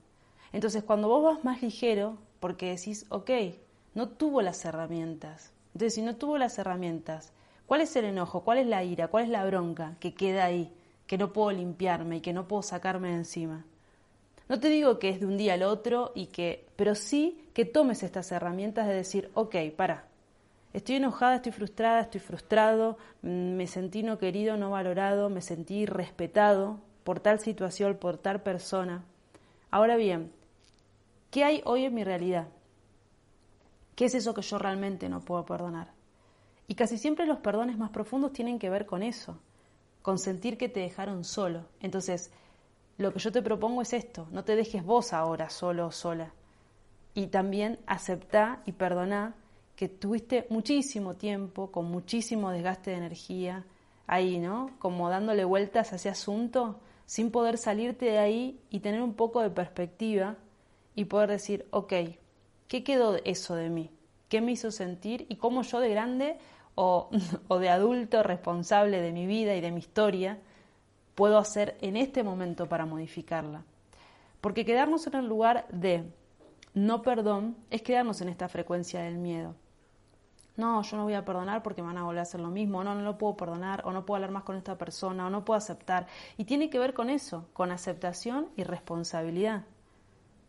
Entonces 0.52 0.82
cuando 0.82 1.08
vos 1.08 1.22
vas 1.22 1.44
más 1.44 1.62
ligero, 1.62 2.18
porque 2.40 2.70
decís, 2.70 3.06
ok, 3.08 3.30
no 3.94 4.08
tuvo 4.08 4.42
las 4.42 4.64
herramientas, 4.64 5.52
entonces, 5.76 5.92
si 5.92 6.00
no 6.00 6.16
tuvo 6.16 6.38
las 6.38 6.58
herramientas, 6.58 7.34
¿cuál 7.66 7.82
es 7.82 7.94
el 7.96 8.06
enojo? 8.06 8.40
¿Cuál 8.40 8.56
es 8.56 8.66
la 8.66 8.82
ira? 8.82 9.08
¿Cuál 9.08 9.24
es 9.24 9.28
la 9.28 9.44
bronca 9.44 9.96
que 10.00 10.14
queda 10.14 10.46
ahí, 10.46 10.72
que 11.06 11.18
no 11.18 11.34
puedo 11.34 11.52
limpiarme 11.52 12.16
y 12.16 12.20
que 12.22 12.32
no 12.32 12.48
puedo 12.48 12.62
sacarme 12.62 13.08
de 13.08 13.16
encima? 13.16 13.66
No 14.48 14.58
te 14.58 14.70
digo 14.70 14.98
que 14.98 15.10
es 15.10 15.20
de 15.20 15.26
un 15.26 15.36
día 15.36 15.52
al 15.52 15.62
otro 15.62 16.12
y 16.14 16.28
que, 16.28 16.66
pero 16.76 16.94
sí 16.94 17.46
que 17.52 17.66
tomes 17.66 18.02
estas 18.02 18.32
herramientas 18.32 18.88
de 18.88 18.94
decir, 18.94 19.30
ok, 19.34 19.54
para, 19.76 20.06
estoy 20.72 20.96
enojada, 20.96 21.36
estoy 21.36 21.52
frustrada, 21.52 22.00
estoy 22.00 22.22
frustrado, 22.22 22.96
mm, 23.20 23.28
me 23.28 23.66
sentí 23.66 24.02
no 24.02 24.18
querido, 24.18 24.56
no 24.56 24.70
valorado, 24.70 25.28
me 25.28 25.42
sentí 25.42 25.84
respetado 25.84 26.80
por 27.04 27.20
tal 27.20 27.38
situación, 27.38 27.98
por 27.98 28.16
tal 28.16 28.40
persona. 28.40 29.04
Ahora 29.70 29.96
bien, 29.96 30.32
¿qué 31.30 31.44
hay 31.44 31.60
hoy 31.66 31.84
en 31.84 31.94
mi 31.94 32.02
realidad? 32.02 32.48
¿Qué 33.96 34.04
es 34.04 34.14
eso 34.14 34.34
que 34.34 34.42
yo 34.42 34.58
realmente 34.58 35.08
no 35.08 35.22
puedo 35.22 35.46
perdonar? 35.46 35.90
Y 36.68 36.74
casi 36.74 36.98
siempre 36.98 37.26
los 37.26 37.38
perdones 37.38 37.78
más 37.78 37.90
profundos 37.90 38.32
tienen 38.32 38.58
que 38.58 38.68
ver 38.68 38.84
con 38.84 39.02
eso, 39.02 39.38
con 40.02 40.18
sentir 40.18 40.58
que 40.58 40.68
te 40.68 40.80
dejaron 40.80 41.24
solo. 41.24 41.64
Entonces, 41.80 42.30
lo 42.98 43.12
que 43.12 43.18
yo 43.20 43.32
te 43.32 43.40
propongo 43.40 43.80
es 43.80 43.94
esto, 43.94 44.28
no 44.30 44.44
te 44.44 44.54
dejes 44.54 44.84
vos 44.84 45.14
ahora 45.14 45.48
solo 45.48 45.86
o 45.86 45.92
sola. 45.92 46.34
Y 47.14 47.28
también 47.28 47.78
aceptá 47.86 48.62
y 48.66 48.72
perdoná 48.72 49.34
que 49.76 49.88
tuviste 49.88 50.46
muchísimo 50.50 51.14
tiempo, 51.14 51.70
con 51.70 51.86
muchísimo 51.86 52.50
desgaste 52.50 52.90
de 52.90 52.98
energía, 52.98 53.64
ahí, 54.06 54.38
¿no? 54.38 54.72
Como 54.78 55.08
dándole 55.08 55.44
vueltas 55.44 55.94
a 55.94 55.96
ese 55.96 56.10
asunto, 56.10 56.80
sin 57.06 57.30
poder 57.30 57.56
salirte 57.56 58.04
de 58.04 58.18
ahí 58.18 58.60
y 58.68 58.80
tener 58.80 59.00
un 59.00 59.14
poco 59.14 59.40
de 59.40 59.48
perspectiva 59.48 60.36
y 60.94 61.06
poder 61.06 61.30
decir, 61.30 61.66
ok, 61.70 61.92
¿Qué 62.68 62.82
quedó 62.82 63.16
eso 63.24 63.54
de 63.54 63.70
mí? 63.70 63.90
¿Qué 64.28 64.40
me 64.40 64.52
hizo 64.52 64.70
sentir? 64.70 65.26
¿Y 65.28 65.36
cómo 65.36 65.62
yo 65.62 65.80
de 65.80 65.90
grande 65.90 66.38
o, 66.74 67.08
de 67.58 67.68
adulto 67.68 68.22
responsable 68.22 69.00
de 69.00 69.12
mi 69.12 69.26
vida 69.26 69.54
y 69.54 69.60
de 69.60 69.70
mi 69.70 69.78
historia 69.78 70.38
puedo 71.14 71.38
hacer 71.38 71.78
en 71.80 71.96
este 71.96 72.22
momento 72.22 72.68
para 72.68 72.86
modificarla? 72.86 73.64
Porque 74.40 74.64
quedarnos 74.64 75.06
en 75.06 75.14
el 75.14 75.26
lugar 75.26 75.66
de 75.70 76.04
no 76.74 77.02
perdón 77.02 77.56
es 77.70 77.82
quedarnos 77.82 78.20
en 78.20 78.28
esta 78.28 78.48
frecuencia 78.48 79.00
del 79.00 79.16
miedo. 79.16 79.54
no, 80.56 80.82
yo 80.82 80.96
no 80.96 81.04
voy 81.04 81.14
a 81.14 81.24
perdonar 81.24 81.62
porque 81.62 81.82
me 81.82 81.88
van 81.88 81.98
a 81.98 82.04
volver 82.04 82.20
a 82.20 82.22
hacer 82.22 82.40
lo 82.40 82.50
mismo, 82.50 82.84
no, 82.84 82.94
no 82.94 83.02
lo 83.02 83.16
puedo 83.16 83.36
perdonar, 83.36 83.82
o 83.86 83.92
no 83.92 84.04
puedo 84.04 84.16
hablar 84.16 84.30
más 84.30 84.42
con 84.42 84.56
esta 84.56 84.76
persona, 84.76 85.26
o 85.26 85.30
no 85.30 85.44
puedo 85.44 85.56
aceptar. 85.56 86.06
Y 86.36 86.44
tiene 86.44 86.68
que 86.68 86.78
ver 86.78 86.92
con 86.94 87.10
eso, 87.10 87.48
con 87.52 87.70
aceptación 87.70 88.48
y 88.56 88.64
responsabilidad. 88.64 89.64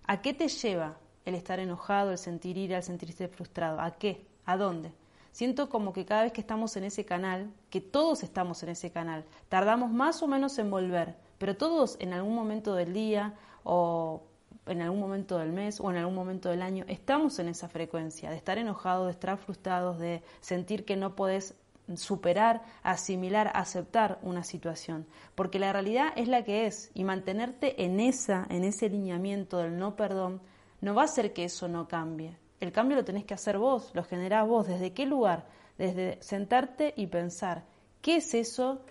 ¿A 0.05 0.21
qué 0.21 0.33
te 0.33 0.47
lleva 0.47 0.97
el 1.27 1.35
estar 1.35 1.59
enojado, 1.59 2.11
el 2.11 2.17
sentir 2.17 2.57
ira, 2.57 2.77
el 2.77 2.83
sentirse 2.83 3.27
frustrado? 3.27 3.81
¿A 3.81 3.91
qué? 3.91 4.25
¿A 4.45 4.55
dónde? 4.55 4.93
Siento 5.33 5.69
como 5.69 5.91
que 5.91 6.05
cada 6.05 6.23
vez 6.23 6.31
que 6.31 6.41
estamos 6.41 6.77
en 6.77 6.85
ese 6.85 7.05
canal, 7.05 7.51
que 7.69 7.81
todos 7.81 8.23
estamos 8.23 8.63
en 8.63 8.69
ese 8.69 8.91
canal, 8.91 9.25
tardamos 9.49 9.91
más 9.91 10.23
o 10.23 10.27
menos 10.27 10.57
en 10.57 10.71
volver, 10.71 11.15
pero 11.37 11.57
todos 11.57 11.97
en 11.99 12.13
algún 12.13 12.33
momento 12.33 12.75
del 12.75 12.93
día 12.93 13.35
o 13.63 14.23
en 14.65 14.81
algún 14.81 15.01
momento 15.01 15.37
del 15.37 15.51
mes 15.51 15.81
o 15.81 15.91
en 15.91 15.97
algún 15.97 16.15
momento 16.15 16.49
del 16.49 16.61
año, 16.61 16.85
estamos 16.87 17.39
en 17.39 17.49
esa 17.49 17.67
frecuencia 17.67 18.29
de 18.29 18.37
estar 18.37 18.57
enojados, 18.57 19.07
de 19.07 19.11
estar 19.11 19.37
frustrados, 19.37 19.99
de 19.99 20.23
sentir 20.39 20.85
que 20.85 20.95
no 20.95 21.15
podés 21.15 21.55
superar, 21.95 22.63
asimilar, 22.83 23.51
aceptar 23.53 24.19
una 24.21 24.43
situación, 24.43 25.05
porque 25.35 25.59
la 25.59 25.71
realidad 25.73 26.13
es 26.15 26.27
la 26.27 26.43
que 26.43 26.67
es 26.67 26.89
y 26.93 27.03
mantenerte 27.03 27.83
en 27.83 27.99
esa 27.99 28.45
en 28.49 28.63
ese 28.63 28.89
lineamiento 28.89 29.57
del 29.57 29.77
no 29.77 29.95
perdón 29.95 30.41
no 30.81 30.93
va 30.93 31.03
a 31.03 31.05
hacer 31.05 31.33
que 31.33 31.45
eso 31.45 31.67
no 31.67 31.87
cambie. 31.87 32.37
El 32.59 32.71
cambio 32.71 32.97
lo 32.97 33.05
tenés 33.05 33.25
que 33.25 33.33
hacer 33.33 33.57
vos, 33.57 33.91
lo 33.93 34.03
generás 34.03 34.47
vos, 34.47 34.67
¿desde 34.67 34.93
qué 34.93 35.05
lugar? 35.05 35.47
Desde 35.77 36.21
sentarte 36.21 36.93
y 36.97 37.07
pensar, 37.07 37.65
¿qué 38.01 38.17
es 38.17 38.33
eso 38.33 38.81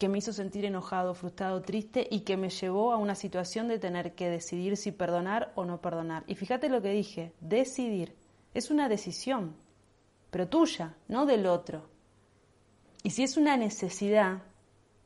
que 0.00 0.08
me 0.08 0.16
hizo 0.16 0.32
sentir 0.32 0.64
enojado, 0.64 1.12
frustrado, 1.12 1.60
triste 1.60 2.08
y 2.10 2.20
que 2.20 2.38
me 2.38 2.48
llevó 2.48 2.94
a 2.94 2.96
una 2.96 3.14
situación 3.14 3.68
de 3.68 3.78
tener 3.78 4.14
que 4.14 4.30
decidir 4.30 4.78
si 4.78 4.92
perdonar 4.92 5.52
o 5.56 5.66
no 5.66 5.82
perdonar. 5.82 6.24
Y 6.26 6.36
fíjate 6.36 6.70
lo 6.70 6.80
que 6.80 6.88
dije, 6.88 7.34
decidir. 7.42 8.16
Es 8.54 8.70
una 8.70 8.88
decisión, 8.88 9.54
pero 10.30 10.48
tuya, 10.48 10.96
no 11.06 11.26
del 11.26 11.46
otro. 11.46 11.90
Y 13.02 13.10
si 13.10 13.24
es 13.24 13.36
una 13.36 13.58
necesidad 13.58 14.42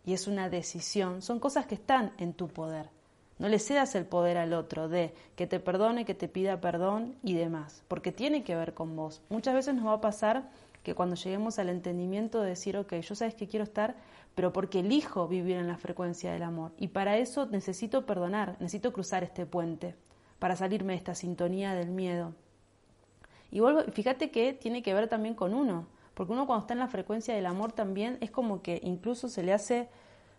y 0.06 0.12
es 0.12 0.28
una 0.28 0.48
decisión, 0.48 1.22
son 1.22 1.40
cosas 1.40 1.66
que 1.66 1.74
están 1.74 2.12
en 2.18 2.32
tu 2.32 2.46
poder. 2.46 2.88
No 3.38 3.48
le 3.48 3.58
cedas 3.58 3.94
el 3.94 4.06
poder 4.06 4.36
al 4.38 4.52
otro 4.52 4.88
de 4.88 5.12
que 5.34 5.46
te 5.46 5.58
perdone, 5.58 6.04
que 6.04 6.14
te 6.14 6.28
pida 6.28 6.60
perdón 6.60 7.16
y 7.22 7.34
demás, 7.34 7.82
porque 7.88 8.12
tiene 8.12 8.44
que 8.44 8.54
ver 8.54 8.74
con 8.74 8.94
vos. 8.94 9.22
Muchas 9.28 9.54
veces 9.54 9.74
nos 9.74 9.86
va 9.86 9.94
a 9.94 10.00
pasar 10.00 10.48
que 10.84 10.94
cuando 10.94 11.16
lleguemos 11.16 11.58
al 11.58 11.70
entendimiento 11.70 12.42
de 12.42 12.50
decir, 12.50 12.76
ok, 12.76 12.94
yo 12.94 13.14
sabes 13.14 13.34
que 13.34 13.48
quiero 13.48 13.64
estar, 13.64 13.96
pero 14.34 14.52
porque 14.52 14.80
elijo 14.80 15.26
vivir 15.26 15.56
en 15.56 15.66
la 15.66 15.78
frecuencia 15.78 16.32
del 16.32 16.42
amor. 16.42 16.72
Y 16.78 16.88
para 16.88 17.16
eso 17.16 17.46
necesito 17.46 18.06
perdonar, 18.06 18.56
necesito 18.60 18.92
cruzar 18.92 19.24
este 19.24 19.46
puente, 19.46 19.96
para 20.38 20.56
salirme 20.56 20.92
de 20.92 20.98
esta 20.98 21.14
sintonía 21.14 21.74
del 21.74 21.88
miedo. 21.88 22.34
Y 23.50 23.60
vuelvo, 23.60 23.82
fíjate 23.92 24.30
que 24.30 24.52
tiene 24.52 24.82
que 24.82 24.94
ver 24.94 25.08
también 25.08 25.34
con 25.34 25.54
uno, 25.54 25.86
porque 26.12 26.32
uno 26.32 26.46
cuando 26.46 26.62
está 26.62 26.74
en 26.74 26.80
la 26.80 26.88
frecuencia 26.88 27.34
del 27.34 27.46
amor 27.46 27.72
también 27.72 28.18
es 28.20 28.30
como 28.30 28.62
que 28.62 28.80
incluso 28.82 29.28
se 29.28 29.42
le 29.42 29.52
hace 29.52 29.88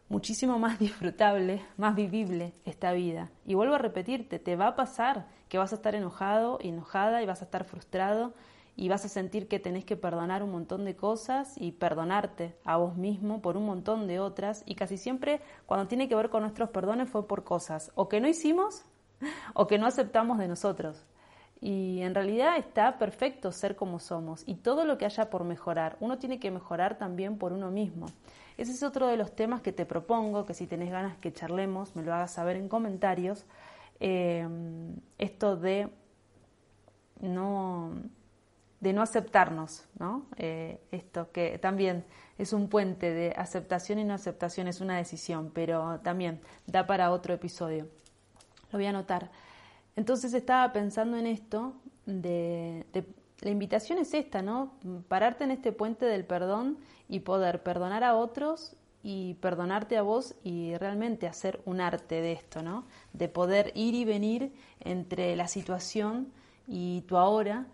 muchísimo 0.09 0.59
más 0.59 0.79
disfrutable, 0.79 1.62
más 1.77 1.95
vivible 1.95 2.53
esta 2.65 2.91
vida. 2.93 3.29
Y 3.45 3.53
vuelvo 3.53 3.75
a 3.75 3.79
repetirte, 3.79 4.39
te 4.39 4.55
va 4.55 4.67
a 4.67 4.75
pasar 4.75 5.27
que 5.50 5.57
vas 5.57 5.71
a 5.71 5.75
estar 5.75 5.95
enojado, 5.95 6.57
enojada 6.62 7.21
y 7.21 7.25
vas 7.25 7.41
a 7.41 7.45
estar 7.45 7.63
frustrado 7.63 8.33
y 8.75 8.89
vas 8.89 9.05
a 9.05 9.09
sentir 9.09 9.47
que 9.47 9.59
tenés 9.59 9.85
que 9.85 9.95
perdonar 9.95 10.43
un 10.43 10.51
montón 10.51 10.83
de 10.85 10.95
cosas 10.95 11.53
y 11.57 11.71
perdonarte 11.71 12.55
a 12.65 12.77
vos 12.77 12.97
mismo 12.97 13.41
por 13.41 13.57
un 13.57 13.65
montón 13.65 14.07
de 14.07 14.19
otras 14.19 14.63
y 14.65 14.75
casi 14.75 14.97
siempre 14.97 15.41
cuando 15.65 15.88
tiene 15.88 16.09
que 16.09 16.15
ver 16.15 16.29
con 16.29 16.41
nuestros 16.41 16.69
perdones 16.69 17.09
fue 17.09 17.27
por 17.27 17.43
cosas 17.43 17.91
o 17.95 18.09
que 18.09 18.19
no 18.19 18.27
hicimos 18.27 18.83
o 19.53 19.67
que 19.67 19.77
no 19.77 19.88
aceptamos 19.88 20.38
de 20.38 20.47
nosotros. 20.47 21.05
Y 21.62 22.01
en 22.01 22.13
realidad 22.13 22.57
está 22.57 22.97
perfecto 22.97 23.51
ser 23.51 23.75
como 23.77 24.00
somos 24.00 24.43
y 24.45 24.55
todo 24.55 24.83
lo 24.83 24.97
que 24.97 25.05
haya 25.05 25.29
por 25.29 25.45
mejorar, 25.45 25.95
uno 26.01 26.17
tiene 26.17 26.39
que 26.39 26.51
mejorar 26.51 26.97
también 26.97 27.38
por 27.38 27.53
uno 27.53 27.71
mismo. 27.71 28.07
Ese 28.57 28.71
es 28.71 28.83
otro 28.83 29.07
de 29.07 29.17
los 29.17 29.35
temas 29.35 29.62
que 29.62 29.71
te 29.71 29.85
propongo, 29.85 30.45
que 30.45 30.53
si 30.53 30.67
tenés 30.67 30.91
ganas 30.91 31.17
que 31.17 31.33
charlemos, 31.33 31.95
me 31.95 32.03
lo 32.03 32.13
hagas 32.13 32.33
saber 32.33 32.55
en 32.55 32.69
comentarios. 32.69 33.45
Eh, 34.00 34.47
esto 35.17 35.55
de 35.55 35.89
no 37.22 37.91
de 38.85 38.94
no 38.94 39.01
aceptarnos, 39.01 39.83
¿no? 39.98 40.27
Eh, 40.37 40.79
esto 40.91 41.31
que 41.31 41.57
también 41.57 42.05
es 42.37 42.53
un 42.53 42.70
puente 42.70 43.11
de 43.11 43.33
aceptación 43.35 43.98
y 43.98 44.03
no 44.03 44.13
aceptación, 44.13 44.68
es 44.68 44.79
una 44.79 44.98
decisión, 44.98 45.51
pero 45.53 46.00
también 46.01 46.39
da 46.68 46.85
para 46.85 47.11
otro 47.11 47.33
episodio. 47.33 47.87
Lo 48.72 48.77
voy 48.77 48.85
a 48.85 48.89
anotar. 48.89 49.31
Entonces 49.96 50.33
estaba 50.33 50.72
pensando 50.72 51.18
en 51.18 51.25
esto, 51.25 51.74
de, 52.05 52.85
la 53.41 53.50
invitación 53.50 54.00
es 54.00 54.13
esta, 54.13 54.41
¿no? 54.41 54.74
Pararte 55.07 55.43
en 55.43 55.51
este 55.51 55.71
puente 55.71 56.05
del 56.05 56.25
perdón 56.25 56.77
y 57.09 57.19
poder 57.19 57.63
perdonar 57.63 58.03
a 58.03 58.15
otros 58.15 58.75
y 59.03 59.35
perdonarte 59.35 59.98
a 59.98 60.01
vos 60.01 60.35
y 60.43 60.75
realmente 60.77 61.27
hacer 61.27 61.61
un 61.65 61.79
arte 61.79 62.21
de 62.21 62.31
esto, 62.31 62.63
¿no? 62.63 62.85
De 63.13 63.27
poder 63.27 63.71
ir 63.75 63.93
y 63.93 64.05
venir 64.05 64.53
entre 64.79 65.35
la 65.35 65.48
situación 65.48 66.31
y 66.67 67.01
tu 67.01 67.17
ahora 67.17 67.67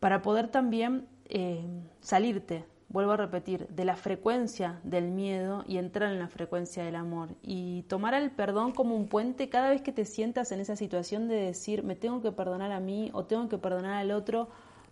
para 0.00 0.22
poder 0.22 0.48
también 0.48 1.06
eh, 1.28 1.64
salirte, 2.00 2.64
vuelvo 2.88 3.12
a 3.12 3.16
repetir, 3.16 3.68
de 3.68 3.84
la 3.84 3.96
frecuencia 3.96 4.80
del 4.82 5.10
miedo 5.10 5.64
y 5.66 5.78
entrar 5.78 6.12
en 6.12 6.18
la 6.18 6.28
frecuencia 6.28 6.84
del 6.84 6.96
amor. 6.96 7.30
Y 7.42 7.82
tomar 7.82 8.14
el 8.14 8.30
perdón 8.30 8.72
como 8.72 8.96
un 8.96 9.08
puente 9.08 9.48
cada 9.48 9.70
vez 9.70 9.82
que 9.82 9.92
te 9.92 10.04
sientas 10.04 10.52
en 10.52 10.60
esa 10.60 10.74
situación 10.74 11.28
de 11.28 11.36
decir, 11.36 11.84
me 11.84 11.96
tengo 11.96 12.20
que 12.20 12.32
perdonar 12.32 12.72
a 12.72 12.80
mí 12.80 13.10
o 13.14 13.24
tengo 13.24 13.48
que 13.48 13.58
perdonar 13.58 13.94
al 13.94 14.10
otro, 14.10 14.48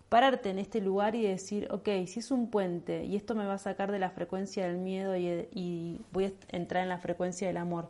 pararte 0.09 0.49
en 0.49 0.59
este 0.59 0.81
lugar 0.81 1.15
y 1.15 1.21
decir, 1.23 1.67
ok, 1.71 1.87
si 2.07 2.19
es 2.19 2.31
un 2.31 2.49
puente 2.49 3.05
y 3.05 3.15
esto 3.15 3.35
me 3.35 3.45
va 3.45 3.53
a 3.53 3.59
sacar 3.59 3.91
de 3.91 3.99
la 3.99 4.09
frecuencia 4.09 4.67
del 4.67 4.77
miedo 4.77 5.15
y, 5.15 6.01
voy 6.11 6.25
a 6.25 6.31
entrar 6.49 6.83
en 6.83 6.89
la 6.89 6.97
frecuencia 6.97 7.47
del 7.47 7.57
amor 7.57 7.89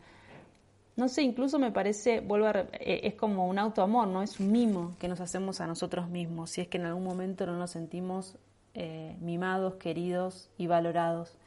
no 0.98 1.08
sé, 1.08 1.22
incluso 1.22 1.60
me 1.60 1.72
parece, 1.72 2.18
a, 2.18 2.60
eh, 2.74 3.00
es 3.04 3.14
como 3.14 3.48
un 3.48 3.58
autoamor, 3.58 4.06
¿no? 4.10 4.22
Es 4.22 4.38
un 4.42 4.52
mimo 4.52 4.98
que 5.00 5.08
nos 5.08 5.22
hacemos 5.22 5.62
a 5.62 5.66
nosotros 5.66 6.10
mismos, 6.10 6.50
si 6.50 6.60
es 6.60 6.68
que 6.68 6.78
en 6.78 6.88
algún 6.88 7.06
momento 7.06 7.46
no 7.46 7.58
nos 7.58 7.72
sentimos 7.72 8.36
eh, 8.74 9.16
mimados, 9.22 9.76
queridos 9.76 10.50
y 10.58 10.68
valorados. 10.68 11.38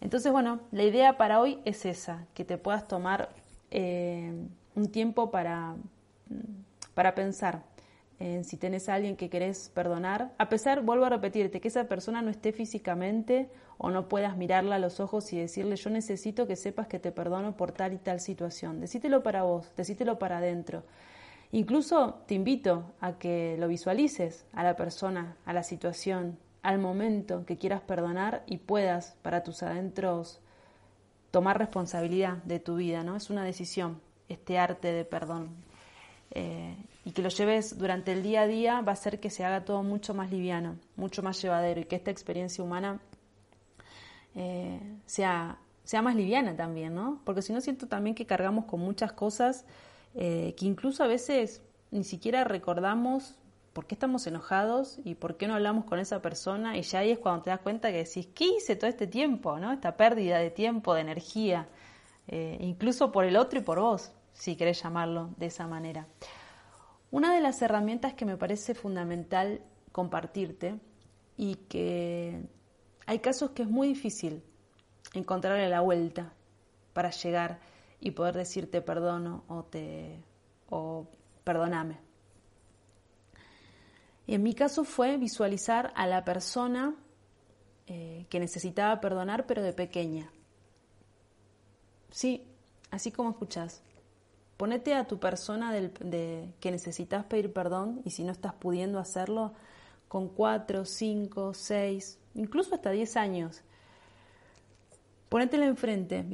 Entonces, 0.00 0.32
bueno, 0.32 0.60
la 0.72 0.84
idea 0.84 1.18
para 1.18 1.38
hoy 1.38 1.58
es 1.66 1.84
esa, 1.84 2.24
que 2.32 2.46
te 2.46 2.56
puedas 2.56 2.88
tomar 2.88 3.28
eh, 3.70 4.32
un 4.74 4.88
tiempo 4.88 5.30
para, 5.30 5.76
para 6.94 7.14
pensar 7.14 7.62
si 8.18 8.56
tenés 8.56 8.88
a 8.88 8.94
alguien 8.94 9.16
que 9.16 9.30
querés 9.30 9.70
perdonar, 9.72 10.32
a 10.38 10.48
pesar, 10.48 10.82
vuelvo 10.82 11.04
a 11.04 11.10
repetirte, 11.10 11.60
que 11.60 11.68
esa 11.68 11.84
persona 11.84 12.20
no 12.20 12.30
esté 12.30 12.52
físicamente 12.52 13.48
o 13.78 13.90
no 13.90 14.08
puedas 14.08 14.36
mirarla 14.36 14.74
a 14.74 14.80
los 14.80 14.98
ojos 14.98 15.32
y 15.32 15.38
decirle 15.38 15.76
yo 15.76 15.88
necesito 15.90 16.46
que 16.46 16.56
sepas 16.56 16.88
que 16.88 16.98
te 16.98 17.12
perdono 17.12 17.56
por 17.56 17.70
tal 17.70 17.92
y 17.92 17.98
tal 17.98 18.20
situación. 18.20 18.80
Decítelo 18.80 19.22
para 19.22 19.44
vos, 19.44 19.72
decítelo 19.76 20.18
para 20.18 20.38
adentro. 20.38 20.82
Incluso 21.52 22.22
te 22.26 22.34
invito 22.34 22.92
a 23.00 23.18
que 23.18 23.56
lo 23.58 23.68
visualices 23.68 24.44
a 24.52 24.64
la 24.64 24.74
persona, 24.74 25.36
a 25.46 25.52
la 25.52 25.62
situación, 25.62 26.38
al 26.62 26.78
momento 26.78 27.46
que 27.46 27.56
quieras 27.56 27.80
perdonar 27.80 28.42
y 28.46 28.58
puedas 28.58 29.16
para 29.22 29.42
tus 29.44 29.62
adentros 29.62 30.40
tomar 31.30 31.56
responsabilidad 31.56 32.38
de 32.44 32.58
tu 32.58 32.76
vida, 32.76 33.04
¿no? 33.04 33.16
Es 33.16 33.30
una 33.30 33.44
decisión, 33.44 34.00
este 34.28 34.58
arte 34.58 34.92
de 34.92 35.04
perdón. 35.04 35.67
Eh, 36.30 36.76
y 37.04 37.12
que 37.12 37.22
lo 37.22 37.30
lleves 37.30 37.78
durante 37.78 38.12
el 38.12 38.22
día 38.22 38.42
a 38.42 38.46
día 38.46 38.80
va 38.82 38.92
a 38.92 38.94
hacer 38.94 39.18
que 39.18 39.30
se 39.30 39.44
haga 39.44 39.64
todo 39.64 39.82
mucho 39.82 40.12
más 40.12 40.30
liviano, 40.30 40.76
mucho 40.96 41.22
más 41.22 41.40
llevadero 41.40 41.80
y 41.80 41.84
que 41.84 41.96
esta 41.96 42.10
experiencia 42.10 42.62
humana 42.62 43.00
eh, 44.34 44.78
sea, 45.06 45.58
sea 45.84 46.02
más 46.02 46.14
liviana 46.14 46.54
también, 46.54 46.94
¿no? 46.94 47.20
Porque 47.24 47.40
si 47.40 47.52
no 47.52 47.60
siento 47.62 47.88
también 47.88 48.14
que 48.14 48.26
cargamos 48.26 48.66
con 48.66 48.80
muchas 48.80 49.12
cosas 49.12 49.64
eh, 50.14 50.54
que 50.58 50.66
incluso 50.66 51.02
a 51.02 51.06
veces 51.06 51.62
ni 51.90 52.04
siquiera 52.04 52.44
recordamos 52.44 53.36
por 53.72 53.86
qué 53.86 53.94
estamos 53.94 54.26
enojados 54.26 54.98
y 55.04 55.14
por 55.14 55.36
qué 55.36 55.46
no 55.46 55.54
hablamos 55.54 55.84
con 55.84 55.98
esa 56.00 56.20
persona 56.20 56.76
y 56.76 56.82
ya 56.82 56.98
ahí 57.00 57.10
es 57.10 57.18
cuando 57.18 57.44
te 57.44 57.50
das 57.50 57.60
cuenta 57.60 57.90
que 57.90 57.98
decís, 57.98 58.28
¿qué 58.34 58.56
hice 58.56 58.76
todo 58.76 58.90
este 58.90 59.06
tiempo? 59.06 59.58
¿no? 59.58 59.72
Esta 59.72 59.96
pérdida 59.96 60.38
de 60.38 60.50
tiempo, 60.50 60.94
de 60.94 61.02
energía, 61.02 61.68
eh, 62.26 62.58
incluso 62.60 63.12
por 63.12 63.24
el 63.24 63.36
otro 63.36 63.60
y 63.60 63.62
por 63.62 63.80
vos, 63.80 64.12
si 64.38 64.54
querés 64.54 64.82
llamarlo 64.82 65.30
de 65.36 65.46
esa 65.46 65.66
manera. 65.66 66.06
Una 67.10 67.34
de 67.34 67.40
las 67.40 67.60
herramientas 67.60 68.14
que 68.14 68.24
me 68.24 68.36
parece 68.36 68.74
fundamental 68.74 69.60
compartirte 69.90 70.78
y 71.36 71.56
que 71.68 72.40
hay 73.06 73.18
casos 73.18 73.50
que 73.50 73.62
es 73.62 73.68
muy 73.68 73.88
difícil 73.88 74.42
encontrarle 75.12 75.68
la 75.68 75.80
vuelta 75.80 76.32
para 76.92 77.10
llegar 77.10 77.58
y 78.00 78.12
poder 78.12 78.36
decirte 78.36 78.80
perdono 78.80 79.42
o 79.48 79.64
te 79.64 80.22
o 80.70 81.08
perdóname. 81.42 81.98
En 84.28 84.42
mi 84.42 84.54
caso 84.54 84.84
fue 84.84 85.16
visualizar 85.16 85.92
a 85.96 86.06
la 86.06 86.24
persona 86.24 86.94
eh, 87.86 88.26
que 88.28 88.38
necesitaba 88.38 89.00
perdonar, 89.00 89.46
pero 89.46 89.62
de 89.62 89.72
pequeña. 89.72 90.30
Sí, 92.10 92.46
así 92.90 93.10
como 93.10 93.30
escuchás. 93.30 93.82
Ponete 94.58 94.94
a 94.94 95.06
tu 95.06 95.20
persona 95.20 95.72
de, 95.72 96.52
que 96.58 96.70
necesitas 96.72 97.24
pedir 97.24 97.52
perdón 97.52 98.02
y 98.04 98.10
si 98.10 98.24
no 98.24 98.32
estás 98.32 98.54
pudiendo 98.54 98.98
hacerlo, 98.98 99.52
con 100.08 100.28
4, 100.28 100.84
5, 100.84 101.54
6, 101.54 102.18
incluso 102.34 102.74
hasta 102.74 102.90
10 102.90 103.16
años. 103.16 103.62
Ponétela 105.28 105.64
enfrente, 105.64 106.26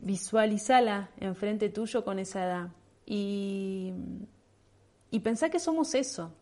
visualizala 0.00 1.10
enfrente 1.18 1.68
tuyo 1.68 2.02
con 2.02 2.18
esa 2.18 2.44
edad 2.46 2.68
y, 3.04 3.92
y 5.10 5.20
pensá 5.20 5.50
que 5.50 5.58
somos 5.58 5.94
eso. 5.94 6.32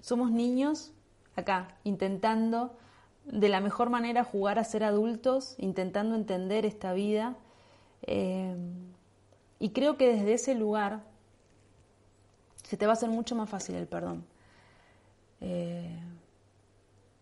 Somos 0.00 0.32
niños 0.32 0.92
acá, 1.36 1.76
intentando 1.84 2.76
de 3.24 3.48
la 3.48 3.60
mejor 3.60 3.88
manera 3.88 4.24
jugar 4.24 4.58
a 4.58 4.64
ser 4.64 4.82
adultos, 4.82 5.54
intentando 5.58 6.16
entender 6.16 6.66
esta 6.66 6.92
vida. 6.92 7.36
Eh, 8.02 8.56
y 9.60 9.70
creo 9.70 9.96
que 9.96 10.08
desde 10.14 10.32
ese 10.32 10.54
lugar 10.54 11.02
se 12.64 12.76
te 12.76 12.86
va 12.86 12.92
a 12.92 12.94
hacer 12.94 13.10
mucho 13.10 13.36
más 13.36 13.48
fácil 13.48 13.76
el 13.76 13.86
perdón. 13.86 14.24
Eh, 15.40 15.96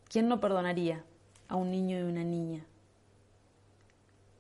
¿Quién 0.09 0.29
no 0.29 0.41
perdonaría 0.41 1.05
a 1.49 1.57
un 1.57 1.71
niño 1.71 1.99
y 1.99 2.03
una 2.03 2.25
niña? 2.25 2.65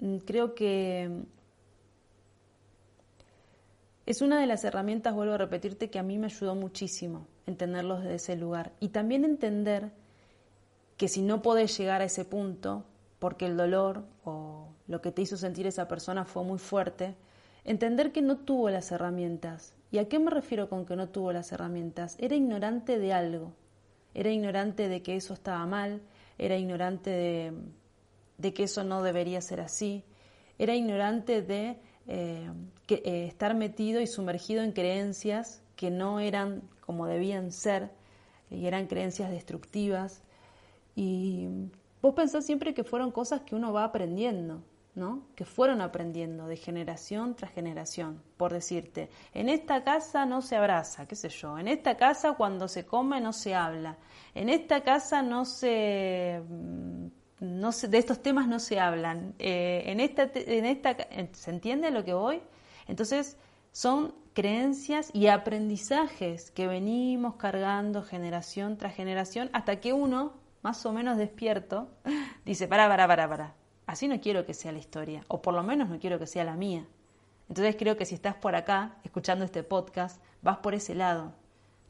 Mm, 0.01 0.19
creo 0.19 0.55
que 0.55 1.11
es 4.07 4.23
una 4.23 4.41
de 4.41 4.47
las 4.47 4.65
herramientas, 4.65 5.15
vuelvo 5.15 5.35
a 5.35 5.39
repetirte, 5.39 5.91
que 5.91 5.99
a 5.99 6.03
mí 6.03 6.19
me 6.19 6.27
ayudó 6.27 6.55
muchísimo 6.55 7.27
entenderlos 7.47 8.03
desde 8.03 8.15
ese 8.15 8.37
lugar. 8.37 8.73
Y 8.81 8.89
también 8.89 9.25
entender 9.25 9.91
que 10.97 11.09
si 11.09 11.21
no 11.21 11.43
podés 11.43 11.77
llegar 11.77 12.01
a 12.01 12.05
ese 12.05 12.25
punto, 12.25 12.85
porque 13.19 13.47
el 13.47 13.57
dolor 13.57 14.05
o 14.25 14.69
lo 14.87 15.01
que 15.01 15.11
te 15.13 15.23
hizo 15.23 15.37
sentir 15.37 15.67
esa 15.67 15.89
persona 15.89 16.25
fue 16.25 16.45
muy 16.45 16.59
fuerte, 16.59 17.17
entender 17.69 18.13
que 18.13 18.23
no 18.23 18.39
tuvo 18.39 18.71
las 18.71 18.91
herramientas. 18.93 19.75
¿Y 19.91 19.99
a 19.99 20.09
qué 20.09 20.19
me 20.19 20.31
refiero 20.31 20.69
con 20.69 20.87
que 20.87 20.97
no 20.97 21.11
tuvo 21.11 21.33
las 21.33 21.53
herramientas? 21.53 22.17
Era 22.19 22.35
ignorante 22.35 22.99
de 22.99 23.13
algo. 23.13 23.53
Era 24.15 24.31
ignorante 24.31 24.89
de 24.89 25.03
que 25.03 25.17
eso 25.17 25.35
estaba 25.35 25.65
mal, 25.67 26.01
era 26.39 26.57
ignorante 26.57 27.53
de, 28.39 28.53
que 28.55 28.63
eso 28.65 28.85
no 28.85 29.03
debería 29.03 29.41
ser 29.41 29.61
así, 29.61 30.03
era 30.59 30.75
ignorante 30.75 31.43
de 31.43 31.77
eh, 32.07 32.51
que, 32.87 33.03
eh, 33.05 33.27
estar 33.27 33.55
metido 33.55 34.01
y 34.01 34.07
sumergido 34.07 34.63
en 34.63 34.73
creencias 34.73 35.63
que 35.77 35.91
no 35.91 36.21
eran 36.21 36.63
como 36.81 37.07
debían 37.07 37.53
ser 37.53 37.91
y 38.51 38.67
eran 38.67 38.87
creencias 38.87 39.31
destructivas. 39.31 40.23
Y 40.97 41.49
vos 42.01 42.15
pensás 42.15 42.47
siempre 42.47 42.75
que 42.75 42.83
fueron 42.83 43.13
cosas 43.13 43.43
que 43.43 43.55
uno 43.55 43.73
va 43.73 43.85
aprendiendo, 43.85 44.63
¿no? 44.99 45.29
Que 45.35 45.45
fueron 45.45 45.81
aprendiendo 45.81 46.47
de 46.47 46.57
generación 46.57 47.35
tras 47.35 47.53
generación. 47.53 48.23
Por 48.37 48.53
decirte, 48.53 49.09
en 49.33 49.49
esta 49.49 49.85
casa 49.85 50.27
no 50.27 50.43
se 50.43 50.57
abraza, 50.57 51.07
qué 51.07 51.17
sé 51.17 51.29
yo, 51.29 51.59
en 51.59 51.69
esta 51.69 51.97
casa 51.97 52.35
cuando 52.35 52.69
se 52.69 52.85
come 52.85 53.21
no 53.21 53.33
se 53.33 53.55
habla, 53.55 53.97
en 54.35 54.49
esta 54.49 54.83
casa 54.83 55.23
no 55.23 55.45
se 55.45 56.43
no 57.41 57.71
de 57.71 57.99
estos 57.99 58.21
temas 58.21 58.49
no 58.49 58.59
se 58.59 58.81
hablan. 58.81 59.35
Eh, 59.39 59.85
en 59.87 60.01
esta, 60.01 60.31
en 60.35 60.65
esta, 60.65 60.97
¿Se 61.33 61.51
entiende 61.51 61.91
lo 61.91 62.05
que 62.05 62.13
voy? 62.13 62.43
Entonces, 62.89 63.37
son 63.71 64.15
creencias 64.33 65.11
y 65.13 65.29
aprendizajes 65.29 66.51
que 66.51 66.67
venimos 66.67 67.37
cargando 67.37 68.03
generación 68.03 68.77
tras 68.77 68.95
generación 68.95 69.51
hasta 69.53 69.81
que 69.81 69.93
uno, 69.93 70.33
más 70.63 70.85
o 70.87 70.93
menos 70.93 71.17
despierto, 71.17 71.89
dice, 72.45 72.67
para, 72.67 72.89
para, 72.89 73.07
para, 73.07 73.29
para, 73.29 73.55
así 73.89 74.07
no 74.07 74.21
quiero 74.21 74.45
que 74.45 74.55
sea 74.55 74.71
la 74.71 74.79
historia, 74.79 75.25
o 75.29 75.41
por 75.41 75.55
lo 75.55 75.63
menos 75.63 75.89
no 75.89 75.99
quiero 75.99 76.19
que 76.19 76.27
sea 76.27 76.45
la 76.45 76.57
mía. 76.57 76.87
Entonces 77.49 77.75
creo 77.77 77.97
que 77.97 78.05
si 78.05 78.15
estás 78.15 78.35
por 78.35 78.55
acá, 78.55 78.99
escuchando 79.03 79.47
este 79.47 79.63
podcast, 79.63 80.23
vas 80.43 80.59
por 80.59 80.75
ese 80.75 80.95
lado, 80.95 81.33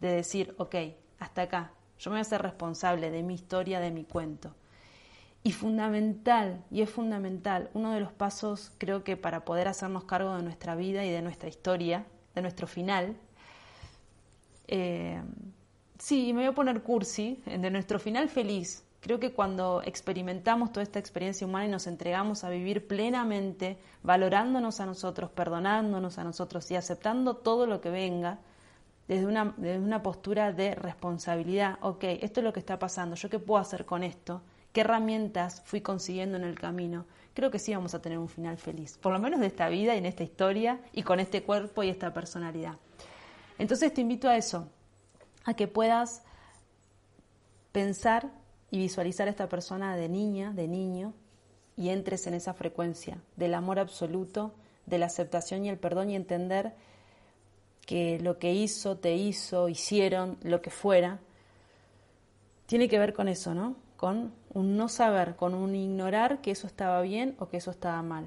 de 0.00 0.12
decir, 0.12 0.54
ok, 0.58 0.76
hasta 1.18 1.42
acá, 1.42 1.72
yo 1.98 2.10
me 2.10 2.14
voy 2.14 2.20
a 2.20 2.24
ser 2.24 2.40
responsable 2.40 3.10
de 3.10 3.24
mi 3.24 3.34
historia, 3.34 3.80
de 3.80 3.90
mi 3.90 4.04
cuento. 4.04 4.54
Y 5.42 5.50
fundamental, 5.50 6.64
y 6.70 6.82
es 6.82 6.90
fundamental, 6.90 7.68
uno 7.74 7.92
de 7.92 7.98
los 7.98 8.12
pasos 8.12 8.70
creo 8.78 9.02
que 9.02 9.16
para 9.16 9.44
poder 9.44 9.66
hacernos 9.66 10.04
cargo 10.04 10.36
de 10.36 10.44
nuestra 10.44 10.76
vida 10.76 11.04
y 11.04 11.10
de 11.10 11.20
nuestra 11.20 11.48
historia, 11.48 12.06
de 12.36 12.42
nuestro 12.42 12.68
final, 12.68 13.16
eh, 14.68 15.20
sí, 15.98 16.32
me 16.32 16.42
voy 16.42 16.50
a 16.50 16.54
poner 16.54 16.80
cursi, 16.80 17.42
de 17.44 17.70
nuestro 17.72 17.98
final 17.98 18.28
feliz. 18.28 18.84
Creo 19.00 19.20
que 19.20 19.32
cuando 19.32 19.82
experimentamos 19.84 20.72
toda 20.72 20.82
esta 20.82 20.98
experiencia 20.98 21.46
humana 21.46 21.66
y 21.66 21.68
nos 21.68 21.86
entregamos 21.86 22.42
a 22.44 22.50
vivir 22.50 22.86
plenamente, 22.86 23.78
valorándonos 24.02 24.80
a 24.80 24.86
nosotros, 24.86 25.30
perdonándonos 25.30 26.18
a 26.18 26.24
nosotros 26.24 26.70
y 26.70 26.76
aceptando 26.76 27.36
todo 27.36 27.66
lo 27.66 27.80
que 27.80 27.90
venga, 27.90 28.38
desde 29.06 29.26
una, 29.26 29.54
desde 29.56 29.78
una 29.78 30.02
postura 30.02 30.52
de 30.52 30.74
responsabilidad, 30.74 31.78
ok, 31.80 32.04
esto 32.20 32.40
es 32.40 32.44
lo 32.44 32.52
que 32.52 32.60
está 32.60 32.78
pasando, 32.78 33.14
¿yo 33.14 33.30
qué 33.30 33.38
puedo 33.38 33.60
hacer 33.60 33.86
con 33.86 34.02
esto? 34.02 34.42
qué 34.72 34.82
herramientas 34.82 35.62
fui 35.64 35.80
consiguiendo 35.80 36.36
en 36.36 36.44
el 36.44 36.58
camino, 36.58 37.06
creo 37.34 37.50
que 37.50 37.58
sí 37.58 37.74
vamos 37.74 37.94
a 37.94 38.02
tener 38.02 38.18
un 38.18 38.28
final 38.28 38.58
feliz, 38.58 38.98
por 38.98 39.12
lo 39.12 39.18
menos 39.18 39.40
de 39.40 39.46
esta 39.46 39.68
vida 39.68 39.94
y 39.94 39.98
en 39.98 40.06
esta 40.06 40.22
historia 40.22 40.80
y 40.92 41.02
con 41.02 41.20
este 41.20 41.42
cuerpo 41.42 41.82
y 41.82 41.88
esta 41.88 42.12
personalidad. 42.12 42.76
Entonces 43.58 43.92
te 43.92 44.00
invito 44.00 44.28
a 44.28 44.36
eso, 44.36 44.68
a 45.44 45.54
que 45.54 45.66
puedas 45.66 46.22
pensar 47.72 48.30
y 48.70 48.78
visualizar 48.78 49.28
a 49.28 49.30
esta 49.30 49.48
persona 49.48 49.96
de 49.96 50.08
niña, 50.08 50.52
de 50.52 50.68
niño, 50.68 51.14
y 51.76 51.90
entres 51.90 52.26
en 52.26 52.34
esa 52.34 52.54
frecuencia 52.54 53.18
del 53.36 53.54
amor 53.54 53.78
absoluto, 53.78 54.52
de 54.86 54.98
la 54.98 55.06
aceptación 55.06 55.64
y 55.64 55.68
el 55.68 55.78
perdón 55.78 56.10
y 56.10 56.16
entender 56.16 56.74
que 57.86 58.18
lo 58.18 58.38
que 58.38 58.52
hizo, 58.52 58.96
te 58.96 59.14
hizo, 59.14 59.68
hicieron, 59.68 60.38
lo 60.42 60.60
que 60.60 60.70
fuera, 60.70 61.20
tiene 62.66 62.88
que 62.88 62.98
ver 62.98 63.14
con 63.14 63.28
eso, 63.28 63.54
¿no? 63.54 63.76
con 63.98 64.32
un 64.54 64.76
no 64.76 64.88
saber, 64.88 65.34
con 65.34 65.54
un 65.54 65.74
ignorar 65.74 66.40
que 66.40 66.52
eso 66.52 66.68
estaba 66.68 67.02
bien 67.02 67.34
o 67.40 67.48
que 67.48 67.56
eso 67.56 67.72
estaba 67.72 68.00
mal, 68.00 68.26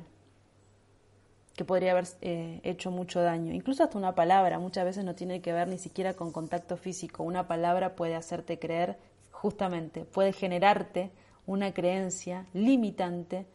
que 1.56 1.64
podría 1.64 1.94
haber 1.94 2.08
eh, 2.20 2.60
hecho 2.64 2.92
mucho 2.92 3.22
daño. 3.22 3.54
Incluso 3.54 3.82
hasta 3.82 3.98
una 3.98 4.14
palabra 4.14 4.60
muchas 4.60 4.84
veces 4.84 5.06
no 5.06 5.16
tiene 5.16 5.42
que 5.42 5.54
ver 5.54 5.70
ni 5.70 5.78
siquiera 5.78 6.14
con 6.14 6.34
contacto 6.34 6.76
físico. 6.76 7.24
Una 7.24 7.48
palabra 7.48 7.96
puede 7.96 8.16
hacerte 8.16 8.60
creer, 8.60 8.98
justamente, 9.42 10.06
puede 10.06 10.34
generarte 10.34 11.10
una 11.48 11.74
creencia 11.74 12.46
limitante 12.54 13.48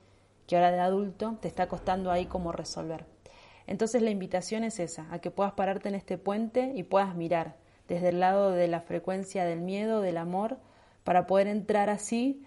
que 0.49 0.57
ahora 0.57 0.73
de 0.73 0.81
adulto 0.81 1.39
te 1.41 1.47
está 1.47 1.69
costando 1.69 2.11
ahí 2.11 2.27
como 2.27 2.51
resolver. 2.51 3.07
Entonces 3.69 4.03
la 4.03 4.11
invitación 4.11 4.65
es 4.65 4.81
esa, 4.81 5.07
a 5.13 5.21
que 5.21 5.31
puedas 5.31 5.53
pararte 5.53 5.89
en 5.89 5.95
este 5.95 6.19
puente 6.19 6.73
y 6.75 6.83
puedas 6.83 7.15
mirar 7.15 7.55
desde 7.87 8.09
el 8.09 8.19
lado 8.19 8.51
de 8.51 8.67
la 8.67 8.81
frecuencia 8.81 9.45
del 9.45 9.61
miedo, 9.61 10.01
del 10.01 10.19
amor, 10.19 10.59
para 11.05 11.29
poder 11.29 11.47
entrar 11.47 11.89
así 11.89 12.45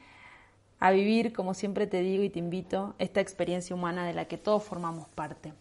a 0.81 0.91
vivir, 0.91 1.31
como 1.31 1.53
siempre 1.53 1.87
te 1.87 2.01
digo 2.01 2.23
y 2.23 2.29
te 2.29 2.39
invito, 2.39 2.93
esta 2.99 3.21
experiencia 3.21 3.73
humana 3.73 4.05
de 4.05 4.13
la 4.13 4.25
que 4.25 4.37
todos 4.37 4.63
formamos 4.63 5.07
parte. 5.07 5.53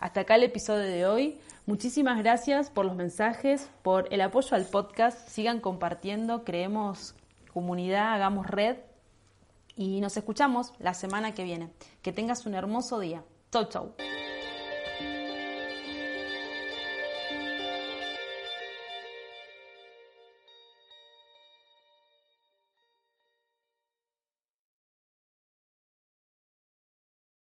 Hasta 0.00 0.20
acá 0.20 0.36
el 0.36 0.44
episodio 0.44 0.84
de 0.84 1.06
hoy. 1.06 1.38
Muchísimas 1.66 2.18
gracias 2.18 2.68
por 2.68 2.84
los 2.84 2.94
mensajes, 2.94 3.70
por 3.82 4.12
el 4.12 4.20
apoyo 4.20 4.54
al 4.54 4.66
podcast. 4.66 5.28
Sigan 5.28 5.60
compartiendo, 5.60 6.44
creemos 6.44 7.14
comunidad, 7.54 8.12
hagamos 8.12 8.46
red 8.46 8.76
y 9.74 10.00
nos 10.02 10.16
escuchamos 10.16 10.72
la 10.78 10.92
semana 10.92 11.32
que 11.32 11.44
viene. 11.44 11.70
Que 12.02 12.12
tengas 12.12 12.44
un 12.44 12.54
hermoso 12.54 12.98
día. 13.00 13.24
Chau, 13.50 13.64
chau. 13.70 13.94